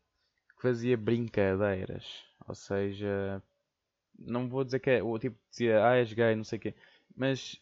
que 0.57 0.63
fazia 0.63 0.97
brincadeiras. 0.97 2.25
Ou 2.49 2.55
seja, 2.55 3.43
não 4.19 4.49
vou 4.49 4.65
dizer 4.65 4.81
que 4.81 4.91
é 4.91 5.03
o 5.03 5.19
tipo 5.19 5.39
dizia, 5.51 5.87
ah, 5.87 5.97
és 5.97 6.13
gay, 6.13 6.35
não 6.37 6.45
sei 6.45 6.59
o 6.59 6.63
quê, 6.63 6.75
mas, 7.17 7.61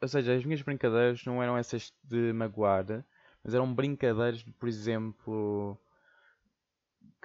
ou 0.00 0.08
seja, 0.08 0.34
as 0.36 0.44
minhas 0.44 0.62
brincadeiras 0.62 1.24
não 1.24 1.42
eram 1.42 1.56
essas 1.58 1.92
de 2.04 2.32
magoar, 2.32 3.04
mas 3.42 3.54
eram 3.54 3.74
brincadeiras 3.74 4.40
de, 4.40 4.52
por 4.52 4.68
exemplo, 4.68 5.78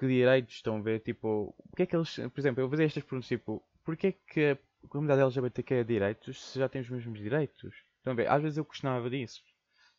que 0.00 0.06
direitos 0.06 0.54
estão 0.54 0.78
a 0.78 0.80
ver, 0.80 1.00
tipo, 1.00 1.54
porque 1.68 1.82
é 1.82 1.86
que 1.86 1.94
eles, 1.94 2.14
por 2.16 2.40
exemplo, 2.40 2.62
eu 2.62 2.70
fazia 2.70 2.86
estas 2.86 3.02
perguntas, 3.02 3.28
tipo, 3.28 3.62
porque 3.84 4.06
é 4.06 4.12
que 4.12 4.58
a 4.82 4.88
comunidade 4.88 5.20
LGBT 5.20 5.62
quer 5.62 5.84
direitos 5.84 6.42
se 6.42 6.58
já 6.58 6.70
tem 6.70 6.80
os 6.80 6.88
mesmos 6.88 7.18
direitos? 7.18 7.84
Estão 7.98 8.14
a 8.14 8.16
ver? 8.16 8.26
Às 8.30 8.42
vezes 8.42 8.56
eu 8.56 8.64
questionava 8.64 9.10
disso. 9.10 9.42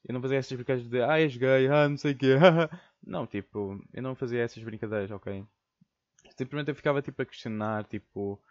Eu 0.03 0.15
não 0.15 0.22
fazia 0.22 0.39
essas 0.39 0.53
brincadeiras 0.53 0.89
de 0.89 1.03
ah, 1.03 1.20
és 1.20 1.38
gay, 1.38 1.67
ah, 1.67 1.88
não 1.88 1.98
sei 1.98 2.13
o 2.13 2.17
quê. 2.17 2.34
não, 3.05 3.27
tipo, 3.27 3.79
eu 3.93 4.01
não 4.01 4.15
fazia 4.15 4.41
essas 4.41 4.63
brincadeiras, 4.63 5.12
ok? 5.12 5.46
Simplesmente 6.36 6.70
eu 6.70 6.75
ficava 6.75 7.00
tipo 7.03 7.22
a 7.22 7.25
questionar, 7.25 7.84
tipo, 7.86 8.41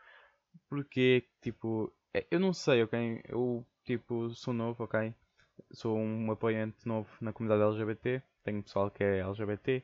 porque, 0.69 1.27
tipo, 1.43 1.93
é, 2.15 2.25
eu 2.31 2.39
não 2.39 2.53
sei, 2.53 2.85
ok? 2.85 3.23
Eu, 3.25 3.67
tipo, 3.85 4.31
sou 4.37 4.55
novo, 4.55 4.85
ok? 4.85 5.13
Sou 5.73 5.99
um 5.99 6.31
apoiante 6.31 6.87
novo 6.87 7.11
na 7.21 7.33
comunidade 7.33 7.69
LGBT. 7.73 8.23
Tenho 8.45 8.63
pessoal 8.63 8.89
que 8.89 9.03
é 9.03 9.19
LGBT. 9.19 9.83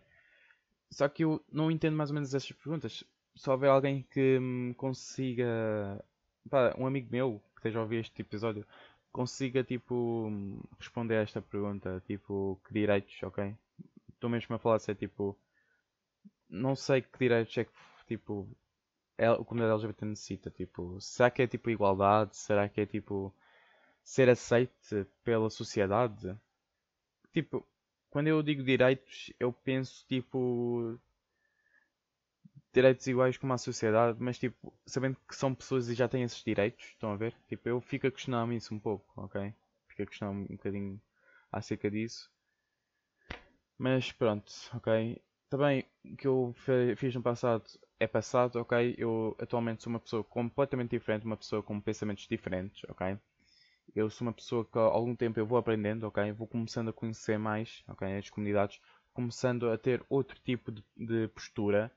Só 0.90 1.08
que 1.08 1.24
eu 1.24 1.44
não 1.50 1.70
entendo 1.70 1.96
mais 1.96 2.10
ou 2.10 2.14
menos 2.14 2.34
essas 2.34 2.52
perguntas. 2.52 3.04
Só 3.34 3.52
houver 3.52 3.70
alguém 3.70 4.02
que 4.10 4.38
me 4.38 4.74
consiga. 4.74 6.02
Pá, 6.48 6.74
um 6.78 6.86
amigo 6.86 7.08
meu 7.10 7.42
que 7.54 7.60
esteja 7.60 7.78
a 7.78 7.82
ouvir 7.82 8.00
este 8.00 8.22
episódio 8.22 8.66
consiga, 9.12 9.64
tipo, 9.64 10.30
responder 10.78 11.16
a 11.16 11.22
esta 11.22 11.40
pergunta. 11.42 12.02
Tipo, 12.06 12.60
que 12.66 12.72
direitos, 12.72 13.22
ok? 13.22 13.56
Estou 14.10 14.30
mesmo 14.30 14.54
a 14.54 14.58
falar 14.58 14.78
se 14.78 14.90
é 14.90 14.94
tipo. 14.94 15.36
Não 16.48 16.76
sei 16.76 17.02
que 17.02 17.18
direitos 17.18 17.56
é 17.58 17.64
que, 17.64 17.72
tipo, 18.06 18.48
a 19.18 19.36
comunidade 19.44 19.74
LGBT 19.74 20.04
necessita? 20.04 20.50
Tipo, 20.50 21.00
será 21.00 21.30
que 21.30 21.42
é 21.42 21.46
tipo 21.46 21.70
igualdade? 21.70 22.36
Será 22.36 22.68
que 22.68 22.80
é 22.80 22.86
tipo. 22.86 23.34
ser 24.04 24.28
aceite 24.28 25.06
pela 25.24 25.50
sociedade. 25.50 26.36
Tipo, 27.32 27.66
quando 28.16 28.28
eu 28.28 28.42
digo 28.42 28.62
direitos, 28.62 29.30
eu 29.38 29.52
penso 29.52 30.06
tipo 30.08 30.98
direitos 32.72 33.06
iguais 33.06 33.36
como 33.36 33.52
a 33.52 33.58
sociedade, 33.58 34.16
mas 34.18 34.38
tipo, 34.38 34.72
sabendo 34.86 35.18
que 35.28 35.36
são 35.36 35.54
pessoas 35.54 35.90
e 35.90 35.94
já 35.94 36.08
têm 36.08 36.22
esses 36.22 36.42
direitos, 36.42 36.86
estão 36.86 37.12
a 37.12 37.16
ver? 37.16 37.34
Tipo, 37.46 37.68
eu 37.68 37.78
fico 37.78 38.06
a 38.06 38.10
questionar-me 38.10 38.56
isso 38.56 38.74
um 38.74 38.78
pouco, 38.78 39.04
ok? 39.20 39.52
Fico 39.88 40.02
a 40.02 40.06
questionar-me 40.06 40.44
um 40.44 40.56
bocadinho 40.56 40.98
acerca 41.52 41.90
disso. 41.90 42.30
Mas 43.76 44.10
pronto, 44.12 44.50
ok? 44.72 45.20
Também 45.50 45.84
o 46.02 46.16
que 46.16 46.26
eu 46.26 46.54
fiz 46.96 47.14
no 47.14 47.20
passado 47.20 47.64
é 48.00 48.06
passado, 48.06 48.56
ok? 48.58 48.94
Eu 48.96 49.36
atualmente 49.38 49.82
sou 49.82 49.90
uma 49.92 50.00
pessoa 50.00 50.24
completamente 50.24 50.92
diferente, 50.92 51.26
uma 51.26 51.36
pessoa 51.36 51.62
com 51.62 51.78
pensamentos 51.78 52.26
diferentes, 52.26 52.82
ok? 52.88 53.18
Eu 53.94 54.10
sou 54.10 54.26
uma 54.26 54.32
pessoa 54.32 54.64
que 54.64 54.78
ao 54.78 54.92
algum 54.92 55.14
tempo 55.16 55.38
eu 55.38 55.46
vou 55.46 55.58
aprendendo, 55.58 56.04
ok? 56.06 56.32
Vou 56.32 56.46
começando 56.46 56.88
a 56.88 56.92
conhecer 56.92 57.38
mais, 57.38 57.82
ok? 57.88 58.16
As 58.18 58.30
comunidades, 58.30 58.80
começando 59.12 59.70
a 59.70 59.78
ter 59.78 60.04
outro 60.08 60.38
tipo 60.44 60.70
de, 60.70 60.84
de 60.96 61.28
postura 61.28 61.90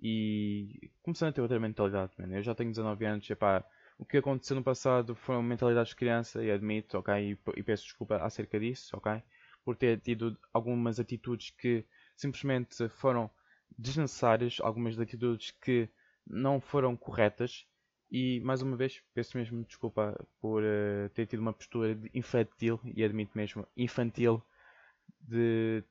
e 0.00 0.90
começando 1.02 1.30
a 1.30 1.32
ter 1.32 1.40
outra 1.40 1.60
mentalidade, 1.60 2.12
Eu 2.18 2.42
já 2.42 2.54
tenho 2.54 2.70
19 2.70 3.04
anos, 3.04 3.30
epá, 3.30 3.64
o 3.98 4.04
que 4.04 4.18
aconteceu 4.18 4.56
no 4.56 4.62
passado 4.62 5.14
foram 5.14 5.42
mentalidades 5.42 5.90
de 5.90 5.96
criança 5.96 6.42
e 6.42 6.50
admito, 6.50 6.98
ok? 6.98 7.14
E, 7.32 7.38
e 7.56 7.62
peço 7.62 7.84
desculpa 7.84 8.16
acerca 8.16 8.58
disso, 8.58 8.96
ok? 8.96 9.22
Por 9.64 9.76
ter 9.76 10.00
tido 10.00 10.36
algumas 10.52 10.98
atitudes 10.98 11.50
que 11.50 11.84
simplesmente 12.16 12.88
foram 12.88 13.30
desnecessárias, 13.78 14.58
algumas 14.60 14.98
atitudes 14.98 15.52
que 15.52 15.88
não 16.26 16.60
foram 16.60 16.96
corretas 16.96 17.66
e 18.14 18.38
mais 18.42 18.62
uma 18.62 18.76
vez 18.76 19.02
peço 19.12 19.36
mesmo 19.36 19.64
desculpa 19.64 20.16
por 20.40 20.62
uh, 20.62 21.08
ter 21.14 21.26
tido 21.26 21.40
uma 21.40 21.52
postura 21.52 21.98
infantil 22.14 22.78
e 22.94 23.02
admito 23.02 23.36
mesmo 23.36 23.66
infantil 23.76 24.40
de 25.20 25.82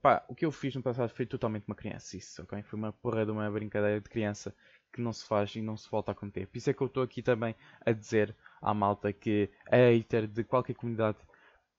pá, 0.00 0.24
o 0.28 0.34
que 0.36 0.46
eu 0.46 0.52
fiz 0.52 0.76
no 0.76 0.82
passado 0.82 1.08
foi 1.08 1.26
totalmente 1.26 1.66
uma 1.66 1.74
criança 1.74 2.16
isso, 2.16 2.40
ok? 2.40 2.62
Foi 2.62 2.78
uma 2.78 2.92
porra 2.92 3.26
de 3.26 3.32
uma 3.32 3.50
brincadeira 3.50 4.00
de 4.00 4.08
criança 4.08 4.54
que 4.92 5.00
não 5.00 5.12
se 5.12 5.26
faz 5.26 5.56
e 5.56 5.60
não 5.60 5.76
se 5.76 5.90
volta 5.90 6.12
a 6.12 6.14
cometer. 6.14 6.46
Por 6.46 6.56
isso 6.56 6.70
é 6.70 6.72
que 6.72 6.80
eu 6.80 6.86
estou 6.86 7.02
aqui 7.02 7.20
também 7.20 7.52
a 7.84 7.90
dizer 7.90 8.32
à 8.60 8.72
malta 8.72 9.12
que 9.12 9.50
é 9.66 9.90
hater 9.90 10.28
de 10.28 10.44
qualquer 10.44 10.74
comunidade 10.74 11.18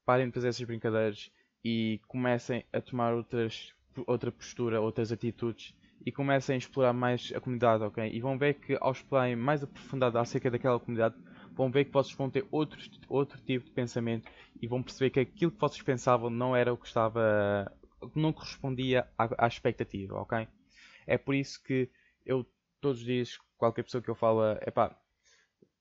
parem 0.05 0.27
de 0.27 0.33
fazer 0.33 0.49
essas 0.49 0.67
brincadeiras 0.67 1.31
e 1.63 2.01
comecem 2.09 2.65
a 2.73 2.81
tomar 2.81 3.13
outras 3.13 3.73
outra 4.05 4.33
postura, 4.33 4.81
outras 4.81 5.13
atitudes 5.13 5.73
e 6.05 6.11
comecem 6.11 6.55
a 6.55 6.57
explorar 6.57 6.93
mais 6.93 7.31
a 7.35 7.39
comunidade, 7.39 7.83
ok? 7.83 8.09
E 8.11 8.19
vão 8.19 8.37
ver 8.37 8.55
que 8.55 8.77
ao 8.79 8.91
explorarem 8.91 9.35
mais 9.35 9.63
aprofundado 9.63 10.17
acerca 10.17 10.51
daquela 10.51 10.79
comunidade, 10.79 11.15
vão 11.55 11.71
ver 11.71 11.85
que 11.85 11.93
vocês 11.93 12.15
vão 12.15 12.29
ter 12.29 12.45
outro, 12.51 12.79
outro 13.07 13.39
tipo 13.41 13.65
de 13.65 13.71
pensamento 13.71 14.29
e 14.61 14.67
vão 14.67 14.83
perceber 14.83 15.11
que 15.11 15.19
aquilo 15.19 15.51
que 15.51 15.59
vocês 15.59 15.81
pensavam 15.81 16.29
não 16.29 16.55
era 16.55 16.73
o 16.73 16.77
que 16.77 16.87
estava, 16.87 17.71
não 18.15 18.33
correspondia 18.33 19.07
à, 19.17 19.45
à 19.45 19.47
expectativa, 19.47 20.15
ok? 20.15 20.47
É 21.07 21.17
por 21.17 21.35
isso 21.35 21.61
que 21.63 21.89
eu 22.25 22.45
todos 22.81 22.99
os 22.99 23.05
dias, 23.05 23.37
qualquer 23.57 23.83
pessoa 23.83 24.01
que 24.01 24.09
eu 24.09 24.15
falo, 24.15 24.41
é 24.59 24.69
pá, 24.69 24.93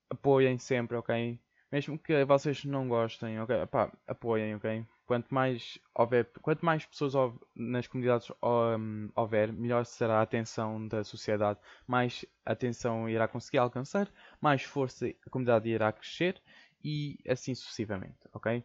apoiem 0.09 0.57
sempre, 0.59 0.97
ok? 0.97 1.41
Mesmo 1.71 1.99
que 1.99 2.25
vocês 2.25 2.65
não 2.65 2.87
gostem, 2.87 3.41
ok? 3.41 3.63
Epá, 3.63 3.91
apoiem, 4.07 4.55
ok? 4.55 4.87
Quanto 5.13 5.35
mais 5.35 5.79
houver, 5.95 6.25
quanto 6.41 6.65
mais 6.65 6.87
pessoas 6.87 7.13
nas 7.55 7.87
comunidades 7.87 8.33
um, 8.43 9.11
houver, 9.15 9.53
melhor 9.53 9.85
será 9.85 10.21
a 10.21 10.23
atenção 10.23 10.89
da 10.89 11.05
sociedade, 11.05 11.61
mais 11.87 12.25
atenção 12.47 13.07
irá 13.07 13.29
conseguir 13.29 13.59
alcançar, 13.59 14.11
mais 14.41 14.63
força 14.63 15.07
a 15.09 15.29
comunidade 15.29 15.69
irá 15.69 15.93
crescer 15.93 16.41
e 16.83 17.19
assim 17.29 17.55
sucessivamente, 17.55 18.27
ok? 18.33 18.65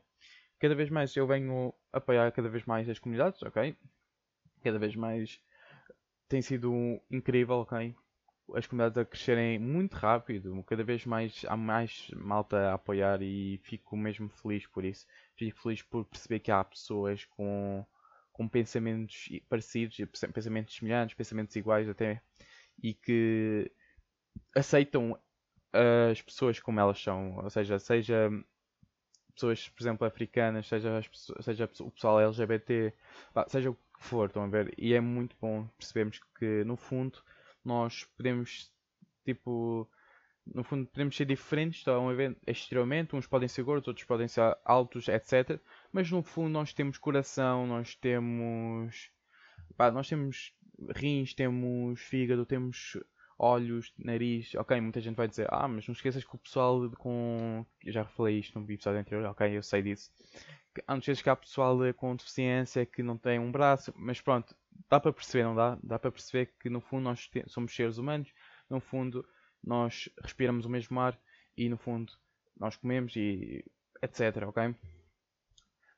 Cada 0.57 0.73
vez 0.73 0.89
mais 0.89 1.13
eu 1.17 1.27
venho 1.27 1.73
apoiar 1.91 2.31
cada 2.31 2.47
vez 2.47 2.63
mais 2.63 2.87
as 2.87 2.97
comunidades, 2.97 3.43
ok? 3.43 3.75
Cada 4.63 4.79
vez 4.79 4.95
mais 4.95 5.41
tem 6.29 6.41
sido 6.41 7.01
incrível, 7.11 7.55
ok? 7.55 7.93
As 8.55 8.65
comunidades 8.65 8.97
a 8.97 9.05
crescerem 9.05 9.59
muito 9.59 9.95
rápido, 9.95 10.63
cada 10.63 10.83
vez 10.83 11.05
mais 11.05 11.43
há 11.47 11.57
mais 11.57 12.09
malta 12.15 12.69
a 12.69 12.73
apoiar 12.75 13.21
e 13.21 13.59
fico 13.63 13.97
mesmo 13.97 14.29
feliz 14.29 14.65
por 14.67 14.85
isso. 14.85 15.05
Fico 15.35 15.59
feliz 15.61 15.81
por 15.81 16.05
perceber 16.05 16.39
que 16.39 16.51
há 16.51 16.63
pessoas 16.63 17.25
com, 17.25 17.85
com 18.31 18.47
pensamentos 18.47 19.29
parecidos, 19.49 19.97
pensamentos 20.33 20.75
semelhantes, 20.75 21.15
pensamentos 21.15 21.55
iguais 21.55 21.89
até, 21.89 22.21
e 22.81 22.93
que 22.93 23.71
aceitam 24.55 25.19
as 26.11 26.21
pessoas 26.21 26.59
como 26.59 26.79
elas 26.79 27.01
são, 27.01 27.37
ou 27.37 27.49
seja, 27.49 27.77
seja 27.79 28.29
pessoas, 29.33 29.69
por 29.69 29.83
exemplo, 29.83 30.07
africanas, 30.07 30.67
seja, 30.67 31.01
seja 31.41 31.69
o 31.81 31.91
pessoal 31.91 32.19
LGBT, 32.19 32.93
seja 33.47 33.69
o 33.69 33.75
que 33.75 34.03
for, 34.03 34.27
estão 34.27 34.43
a 34.43 34.47
ver? 34.47 34.73
E 34.77 34.93
é 34.93 34.99
muito 34.99 35.35
bom 35.39 35.67
percebermos 35.77 36.19
que, 36.37 36.63
no 36.63 36.75
fundo, 36.75 37.19
nós 37.67 38.05
podemos, 38.15 38.71
tipo, 39.25 39.89
no 40.53 40.63
fundo, 40.63 40.87
podemos 40.87 41.15
ser 41.15 41.25
diferentes, 41.25 41.79
estão 41.79 42.09
a 42.09 42.13
ver, 42.13 42.37
extremamente, 42.47 43.15
uns 43.15 43.27
podem 43.27 43.47
ser 43.47 43.63
gordos, 43.63 43.87
outros 43.87 44.05
podem 44.05 44.27
ser 44.27 44.57
altos, 44.63 45.07
etc. 45.07 45.59
Mas 45.91 46.09
no 46.09 46.23
fundo, 46.23 46.49
nós 46.49 46.73
temos 46.73 46.97
coração, 46.97 47.67
nós 47.67 47.95
temos, 47.95 49.11
pá, 49.75 49.91
nós 49.91 50.07
temos 50.07 50.53
rins, 50.95 51.33
temos 51.33 51.99
fígado, 51.99 52.45
temos 52.45 52.97
olhos, 53.37 53.93
nariz. 53.97 54.55
Ok, 54.55 54.79
muita 54.79 55.01
gente 55.01 55.15
vai 55.15 55.27
dizer, 55.27 55.47
ah, 55.49 55.67
mas 55.67 55.87
não 55.87 55.93
esqueças 55.93 56.23
que 56.23 56.35
o 56.35 56.39
pessoal 56.39 56.89
com. 56.91 57.65
Eu 57.83 57.91
já 57.91 58.05
falei 58.05 58.39
isto 58.39 58.57
no 58.57 58.65
episódio 58.65 58.99
anterior, 58.99 59.25
ok, 59.25 59.57
eu 59.57 59.63
sei 59.63 59.81
disso. 59.81 60.11
Ah, 60.87 60.93
não 60.93 60.99
esqueças 60.99 61.21
que 61.21 61.29
há 61.29 61.35
pessoal 61.35 61.77
com 61.95 62.15
deficiência 62.15 62.85
que 62.85 63.03
não 63.03 63.17
tem 63.17 63.39
um 63.39 63.51
braço, 63.51 63.93
mas 63.95 64.21
pronto, 64.21 64.55
dá 64.89 64.99
para 64.99 65.13
perceber, 65.13 65.43
não 65.43 65.55
dá? 65.55 65.77
Dá 65.83 65.99
para 65.99 66.11
perceber 66.11 66.53
que 66.59 66.69
no 66.69 66.81
fundo 66.81 67.03
nós 67.03 67.29
somos 67.47 67.75
seres 67.75 67.97
humanos, 67.97 68.31
no 68.69 68.79
fundo 68.79 69.27
nós 69.63 70.09
respiramos 70.21 70.65
o 70.65 70.69
mesmo 70.69 70.99
ar 70.99 71.19
e 71.55 71.67
no 71.69 71.77
fundo 71.77 72.13
nós 72.57 72.75
comemos 72.75 73.15
e 73.15 73.63
etc, 74.01 74.43
ok? 74.47 74.75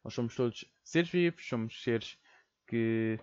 Nós 0.03 0.13
somos 0.13 0.35
todos 0.35 0.65
seres 0.83 1.09
vivos, 1.09 1.47
somos 1.47 1.83
seres 1.83 2.17
que 2.67 3.19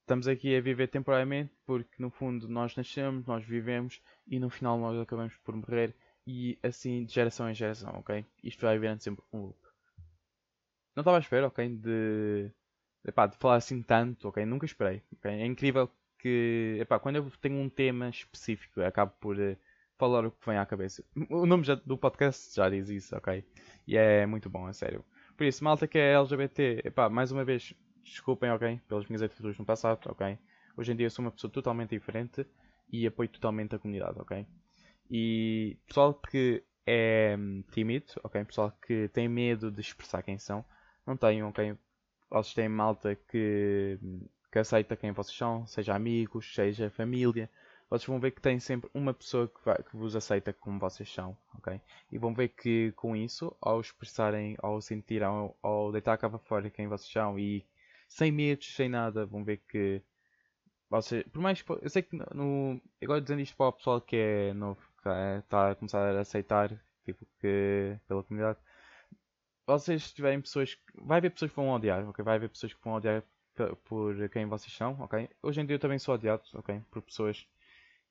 estamos 0.00 0.26
aqui 0.26 0.56
a 0.56 0.60
viver 0.60 0.88
temporariamente 0.88 1.52
porque 1.64 2.02
no 2.02 2.10
fundo 2.10 2.48
nós 2.48 2.74
nascemos, 2.76 3.26
nós 3.26 3.44
vivemos 3.44 4.02
e 4.26 4.38
no 4.38 4.50
final 4.50 4.78
nós 4.78 4.98
acabamos 4.98 5.34
por 5.38 5.54
morrer 5.54 5.94
e 6.26 6.58
assim 6.62 7.04
de 7.04 7.14
geração 7.14 7.48
em 7.48 7.54
geração, 7.54 7.92
ok? 7.98 8.24
Isto 8.42 8.62
vai 8.62 8.78
virando 8.78 9.00
sempre 9.00 9.24
um 9.32 9.42
loop. 9.42 9.58
Não 10.94 11.02
estava 11.02 11.16
à 11.16 11.20
espera, 11.20 11.46
ok? 11.46 11.68
De 11.68 12.52
epá, 13.04 13.26
de 13.26 13.36
falar 13.36 13.56
assim 13.56 13.82
tanto, 13.82 14.28
ok? 14.28 14.44
Nunca 14.44 14.66
esperei. 14.66 15.02
Okay? 15.18 15.32
É 15.32 15.46
incrível 15.46 15.90
que, 16.18 16.78
epá, 16.80 16.98
quando 16.98 17.16
eu 17.16 17.30
tenho 17.40 17.56
um 17.56 17.68
tema 17.68 18.08
específico, 18.08 18.80
acabo 18.82 19.12
por 19.20 19.36
uh, 19.38 19.56
falar 19.98 20.24
o 20.26 20.30
que 20.30 20.46
vem 20.46 20.58
à 20.58 20.66
cabeça. 20.66 21.04
O 21.30 21.46
nome 21.46 21.64
já, 21.64 21.74
do 21.74 21.96
podcast 21.96 22.54
já 22.54 22.68
diz 22.68 22.88
isso, 22.88 23.16
ok? 23.16 23.44
E 23.86 23.96
é 23.96 24.26
muito 24.26 24.48
bom, 24.48 24.68
é 24.68 24.72
sério. 24.72 25.04
Por 25.36 25.44
isso, 25.44 25.64
malta 25.64 25.86
que 25.86 25.98
é 25.98 26.14
LGBT, 26.14 26.82
epá, 26.84 27.08
mais 27.08 27.32
uma 27.32 27.44
vez, 27.44 27.74
desculpem, 28.04 28.50
ok? 28.50 28.80
Pelas 28.88 29.06
minhas 29.06 29.22
atitudes 29.22 29.58
no 29.58 29.64
passado, 29.64 30.00
ok? 30.06 30.38
Hoje 30.76 30.92
em 30.92 30.96
dia 30.96 31.06
eu 31.06 31.10
sou 31.10 31.24
uma 31.24 31.30
pessoa 31.30 31.50
totalmente 31.50 31.90
diferente 31.90 32.46
e 32.92 33.06
apoio 33.06 33.28
totalmente 33.28 33.74
a 33.74 33.78
comunidade, 33.78 34.18
ok? 34.20 34.46
E 35.10 35.76
pessoal 35.86 36.14
que 36.14 36.62
é 36.86 37.36
hum, 37.38 37.62
tímido, 37.72 38.06
ok? 38.22 38.44
Pessoal 38.44 38.72
que 38.86 39.08
tem 39.08 39.28
medo 39.28 39.70
de 39.70 39.80
expressar 39.80 40.22
quem 40.22 40.38
são, 40.38 40.64
não 41.06 41.16
tenham, 41.16 41.48
ok? 41.48 41.76
Vocês 42.30 42.54
têm 42.54 42.68
malta 42.68 43.14
que, 43.14 43.98
que 44.52 44.58
aceita 44.58 44.96
quem 44.96 45.12
vocês 45.12 45.36
são, 45.36 45.66
seja 45.66 45.94
amigos, 45.94 46.54
seja 46.54 46.90
família. 46.90 47.50
Vocês 47.90 48.06
vão 48.06 48.20
ver 48.20 48.30
que 48.30 48.40
tem 48.40 48.60
sempre 48.60 48.88
uma 48.94 49.12
pessoa 49.12 49.48
que, 49.48 49.64
vai, 49.64 49.76
que 49.82 49.96
vos 49.96 50.14
aceita 50.14 50.52
como 50.52 50.78
vocês 50.78 51.12
são, 51.12 51.36
ok? 51.58 51.80
E 52.12 52.18
vão 52.18 52.32
ver 52.32 52.48
que 52.50 52.92
com 52.92 53.16
isso, 53.16 53.54
ao 53.60 53.80
expressarem, 53.80 54.56
ao 54.62 54.80
sentir, 54.80 55.24
ao, 55.24 55.56
ao 55.60 55.90
deitar 55.90 56.12
a 56.12 56.18
cava 56.18 56.38
fora 56.38 56.70
quem 56.70 56.86
vocês 56.86 57.10
são 57.10 57.36
e 57.36 57.66
sem 58.08 58.30
medos, 58.30 58.74
sem 58.76 58.88
nada, 58.88 59.26
vão 59.26 59.44
ver 59.44 59.58
que 59.68 60.00
vocês, 60.88 61.24
por 61.32 61.40
mais 61.40 61.64
eu 61.82 61.88
sei 61.88 62.02
que 62.02 62.16
no, 62.34 62.80
agora 63.02 63.20
dizendo 63.20 63.40
isto 63.40 63.56
para 63.56 63.68
o 63.68 63.72
pessoal 63.72 64.00
que 64.00 64.16
é 64.16 64.52
novo, 64.54 64.80
que 65.02 65.08
está 65.44 65.70
a 65.70 65.74
começar 65.74 66.16
a 66.16 66.20
aceitar, 66.20 66.70
tipo, 67.04 67.26
que 67.40 67.96
pela 68.08 68.22
comunidade, 68.22 68.58
vocês 69.78 70.12
tiverem 70.12 70.40
pessoas. 70.40 70.76
Vai 70.94 71.18
haver 71.18 71.30
pessoas 71.30 71.50
que 71.50 71.56
vão 71.56 71.70
odiar, 71.70 72.08
ok? 72.08 72.24
Vai 72.24 72.36
haver 72.36 72.48
pessoas 72.48 72.72
que 72.72 72.82
vão 72.82 72.94
odiar 72.94 73.22
por 73.84 74.28
quem 74.30 74.46
vocês 74.46 74.72
são, 74.74 74.98
ok? 75.00 75.28
Hoje 75.42 75.60
em 75.60 75.66
dia 75.66 75.76
eu 75.76 75.80
também 75.80 75.98
sou 75.98 76.14
odiado, 76.14 76.42
ok? 76.54 76.80
Por 76.90 77.02
pessoas 77.02 77.46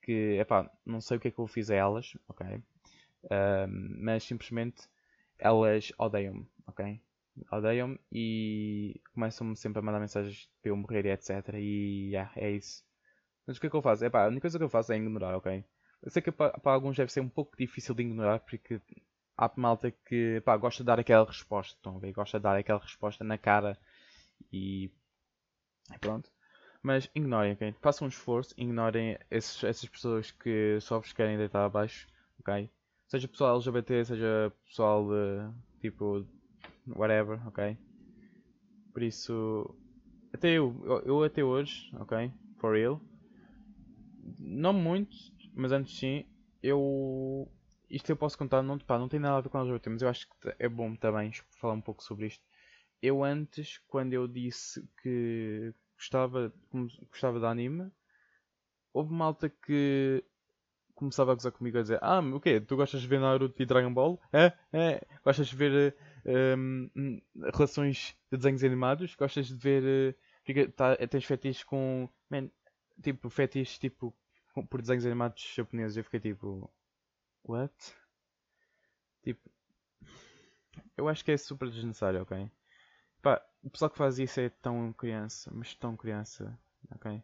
que, 0.01 0.37
epá, 0.39 0.69
não 0.85 1.01
sei 1.01 1.17
o 1.17 1.19
que 1.19 1.29
é 1.29 1.31
que 1.31 1.39
eu 1.39 1.47
fiz 1.47 1.69
a 1.69 1.75
elas, 1.75 2.15
ok? 2.27 2.61
Mas 3.97 4.23
simplesmente 4.23 4.83
elas 5.37 5.91
odeiam-me, 5.97 6.47
ok? 6.67 7.01
Odeiam-me 7.51 7.99
e 8.11 8.99
começam-me 9.13 9.55
sempre 9.55 9.79
a 9.79 9.81
mandar 9.81 9.99
mensagens 9.99 10.49
para 10.61 10.71
eu 10.71 10.77
morrer 10.77 11.05
e 11.05 11.09
etc. 11.11 11.53
E 11.55 12.09
yeah, 12.11 12.31
é 12.35 12.51
isso. 12.51 12.83
Mas 13.47 13.57
o 13.57 13.61
que 13.61 13.67
é 13.67 13.69
que 13.69 13.75
eu 13.75 13.81
faço? 13.81 14.05
Epá, 14.05 14.25
a 14.25 14.27
única 14.27 14.41
coisa 14.41 14.57
que 14.57 14.63
eu 14.63 14.69
faço 14.69 14.91
é 14.93 14.97
ignorar, 14.97 15.35
ok? 15.35 15.63
Eu 16.03 16.11
sei 16.11 16.21
que 16.21 16.31
para 16.31 16.53
alguns 16.65 16.95
deve 16.95 17.11
ser 17.11 17.21
um 17.21 17.29
pouco 17.29 17.57
difícil 17.57 17.95
de 17.95 18.03
ignorar 18.03 18.39
porque 18.39 18.79
há 19.39 19.49
malta 19.55 19.89
que 19.89 20.41
pá, 20.41 20.57
gosta 20.57 20.83
de 20.83 20.87
dar 20.87 20.99
aquela 20.99 21.25
resposta, 21.25 21.75
estão 21.75 21.95
a 21.95 21.99
ver? 21.99 22.11
Gosta 22.11 22.37
de 22.37 22.43
dar 22.43 22.57
aquela 22.57 22.79
resposta 22.79 23.23
na 23.23 23.37
cara 23.37 23.77
e, 24.51 24.91
e 25.93 25.99
pronto. 25.99 26.29
Mas 26.83 27.09
ignorem, 27.15 27.53
ok? 27.53 27.73
Façam 27.81 28.05
um 28.05 28.09
esforço, 28.09 28.53
ignorem 28.57 29.17
esses, 29.31 29.63
essas 29.63 29.87
pessoas 29.87 30.31
que 30.31 30.77
só 30.81 30.99
vos 30.99 31.13
querem 31.13 31.37
deitar 31.37 31.65
abaixo, 31.65 32.07
ok? 32.39 32.69
Seja 33.07 33.27
pessoal 33.27 33.55
LGBT, 33.55 34.05
seja 34.05 34.53
pessoal 34.65 35.07
de, 35.07 35.79
tipo, 35.81 36.25
whatever, 36.87 37.45
ok? 37.47 37.77
Por 38.93 39.03
isso, 39.03 39.73
até 40.33 40.49
eu, 40.51 41.01
eu 41.05 41.23
até 41.23 41.43
hoje, 41.43 41.89
ok? 41.93 42.31
For 42.57 42.75
real. 42.75 43.01
Não 44.39 44.73
muito, 44.73 45.15
mas 45.55 45.71
antes 45.71 45.97
sim, 45.97 46.25
eu. 46.61 47.49
Isto 47.89 48.11
eu 48.11 48.17
posso 48.17 48.37
contar, 48.37 48.61
não, 48.61 48.77
pá, 48.77 48.99
não 48.99 49.09
tem 49.09 49.19
nada 49.19 49.37
a 49.37 49.41
ver 49.41 49.49
com 49.49 49.59
LGBT, 49.59 49.89
mas 49.89 50.01
eu 50.01 50.09
acho 50.09 50.27
que 50.27 50.55
é 50.59 50.69
bom 50.69 50.95
também 50.95 51.31
falar 51.59 51.73
um 51.73 51.81
pouco 51.81 52.03
sobre 52.03 52.27
isto. 52.27 52.43
Eu 53.01 53.23
antes, 53.23 53.79
quando 53.87 54.13
eu 54.13 54.27
disse 54.27 54.87
que 55.01 55.73
gostava, 55.95 56.53
gostava 57.09 57.39
de 57.39 57.45
anime, 57.45 57.91
houve 58.93 59.13
malta 59.13 59.49
que 59.49 60.23
começava 60.93 61.31
a 61.31 61.35
gozar 61.35 61.51
comigo 61.53 61.77
a 61.77 61.81
dizer 61.81 61.99
Ah, 62.01 62.19
o 62.19 62.39
quê? 62.41 62.59
Tu 62.59 62.75
gostas 62.75 63.01
de 63.01 63.07
ver 63.07 63.19
Naruto 63.19 63.61
e 63.61 63.65
Dragon 63.65 63.93
Ball? 63.93 64.19
É? 64.33 64.51
É? 64.73 65.01
Gostas 65.23 65.47
de 65.47 65.55
ver 65.55 65.95
um, 66.57 67.21
relações 67.53 68.17
de 68.31 68.37
desenhos 68.37 68.63
animados? 68.63 69.15
Gostas 69.15 69.47
de 69.47 69.55
ver... 69.55 70.13
Uh, 70.13 70.15
fica, 70.43 70.67
tá, 70.69 70.95
tens 71.07 71.23
fetiches 71.23 71.63
com... 71.63 72.09
Man, 72.29 72.49
tipo, 73.01 73.29
fetiches 73.29 73.79
tipo, 73.79 74.13
por 74.69 74.81
desenhos 74.81 75.05
animados 75.05 75.41
japoneses. 75.55 75.95
Eu 75.95 76.03
fiquei 76.03 76.19
tipo... 76.19 76.69
What? 77.49 77.73
Tipo... 79.23 79.49
Eu 80.95 81.09
acho 81.09 81.25
que 81.25 81.31
é 81.31 81.37
super 81.37 81.67
desnecessário, 81.67 82.21
ok? 82.21 82.51
Pá, 83.23 83.43
o 83.63 83.71
pessoal 83.71 83.89
que 83.89 83.97
faz 83.97 84.19
isso 84.19 84.39
é 84.39 84.49
tão 84.49 84.93
criança, 84.93 85.49
mas 85.51 85.73
tão 85.73 85.97
criança, 85.97 86.55
ok? 86.91 87.23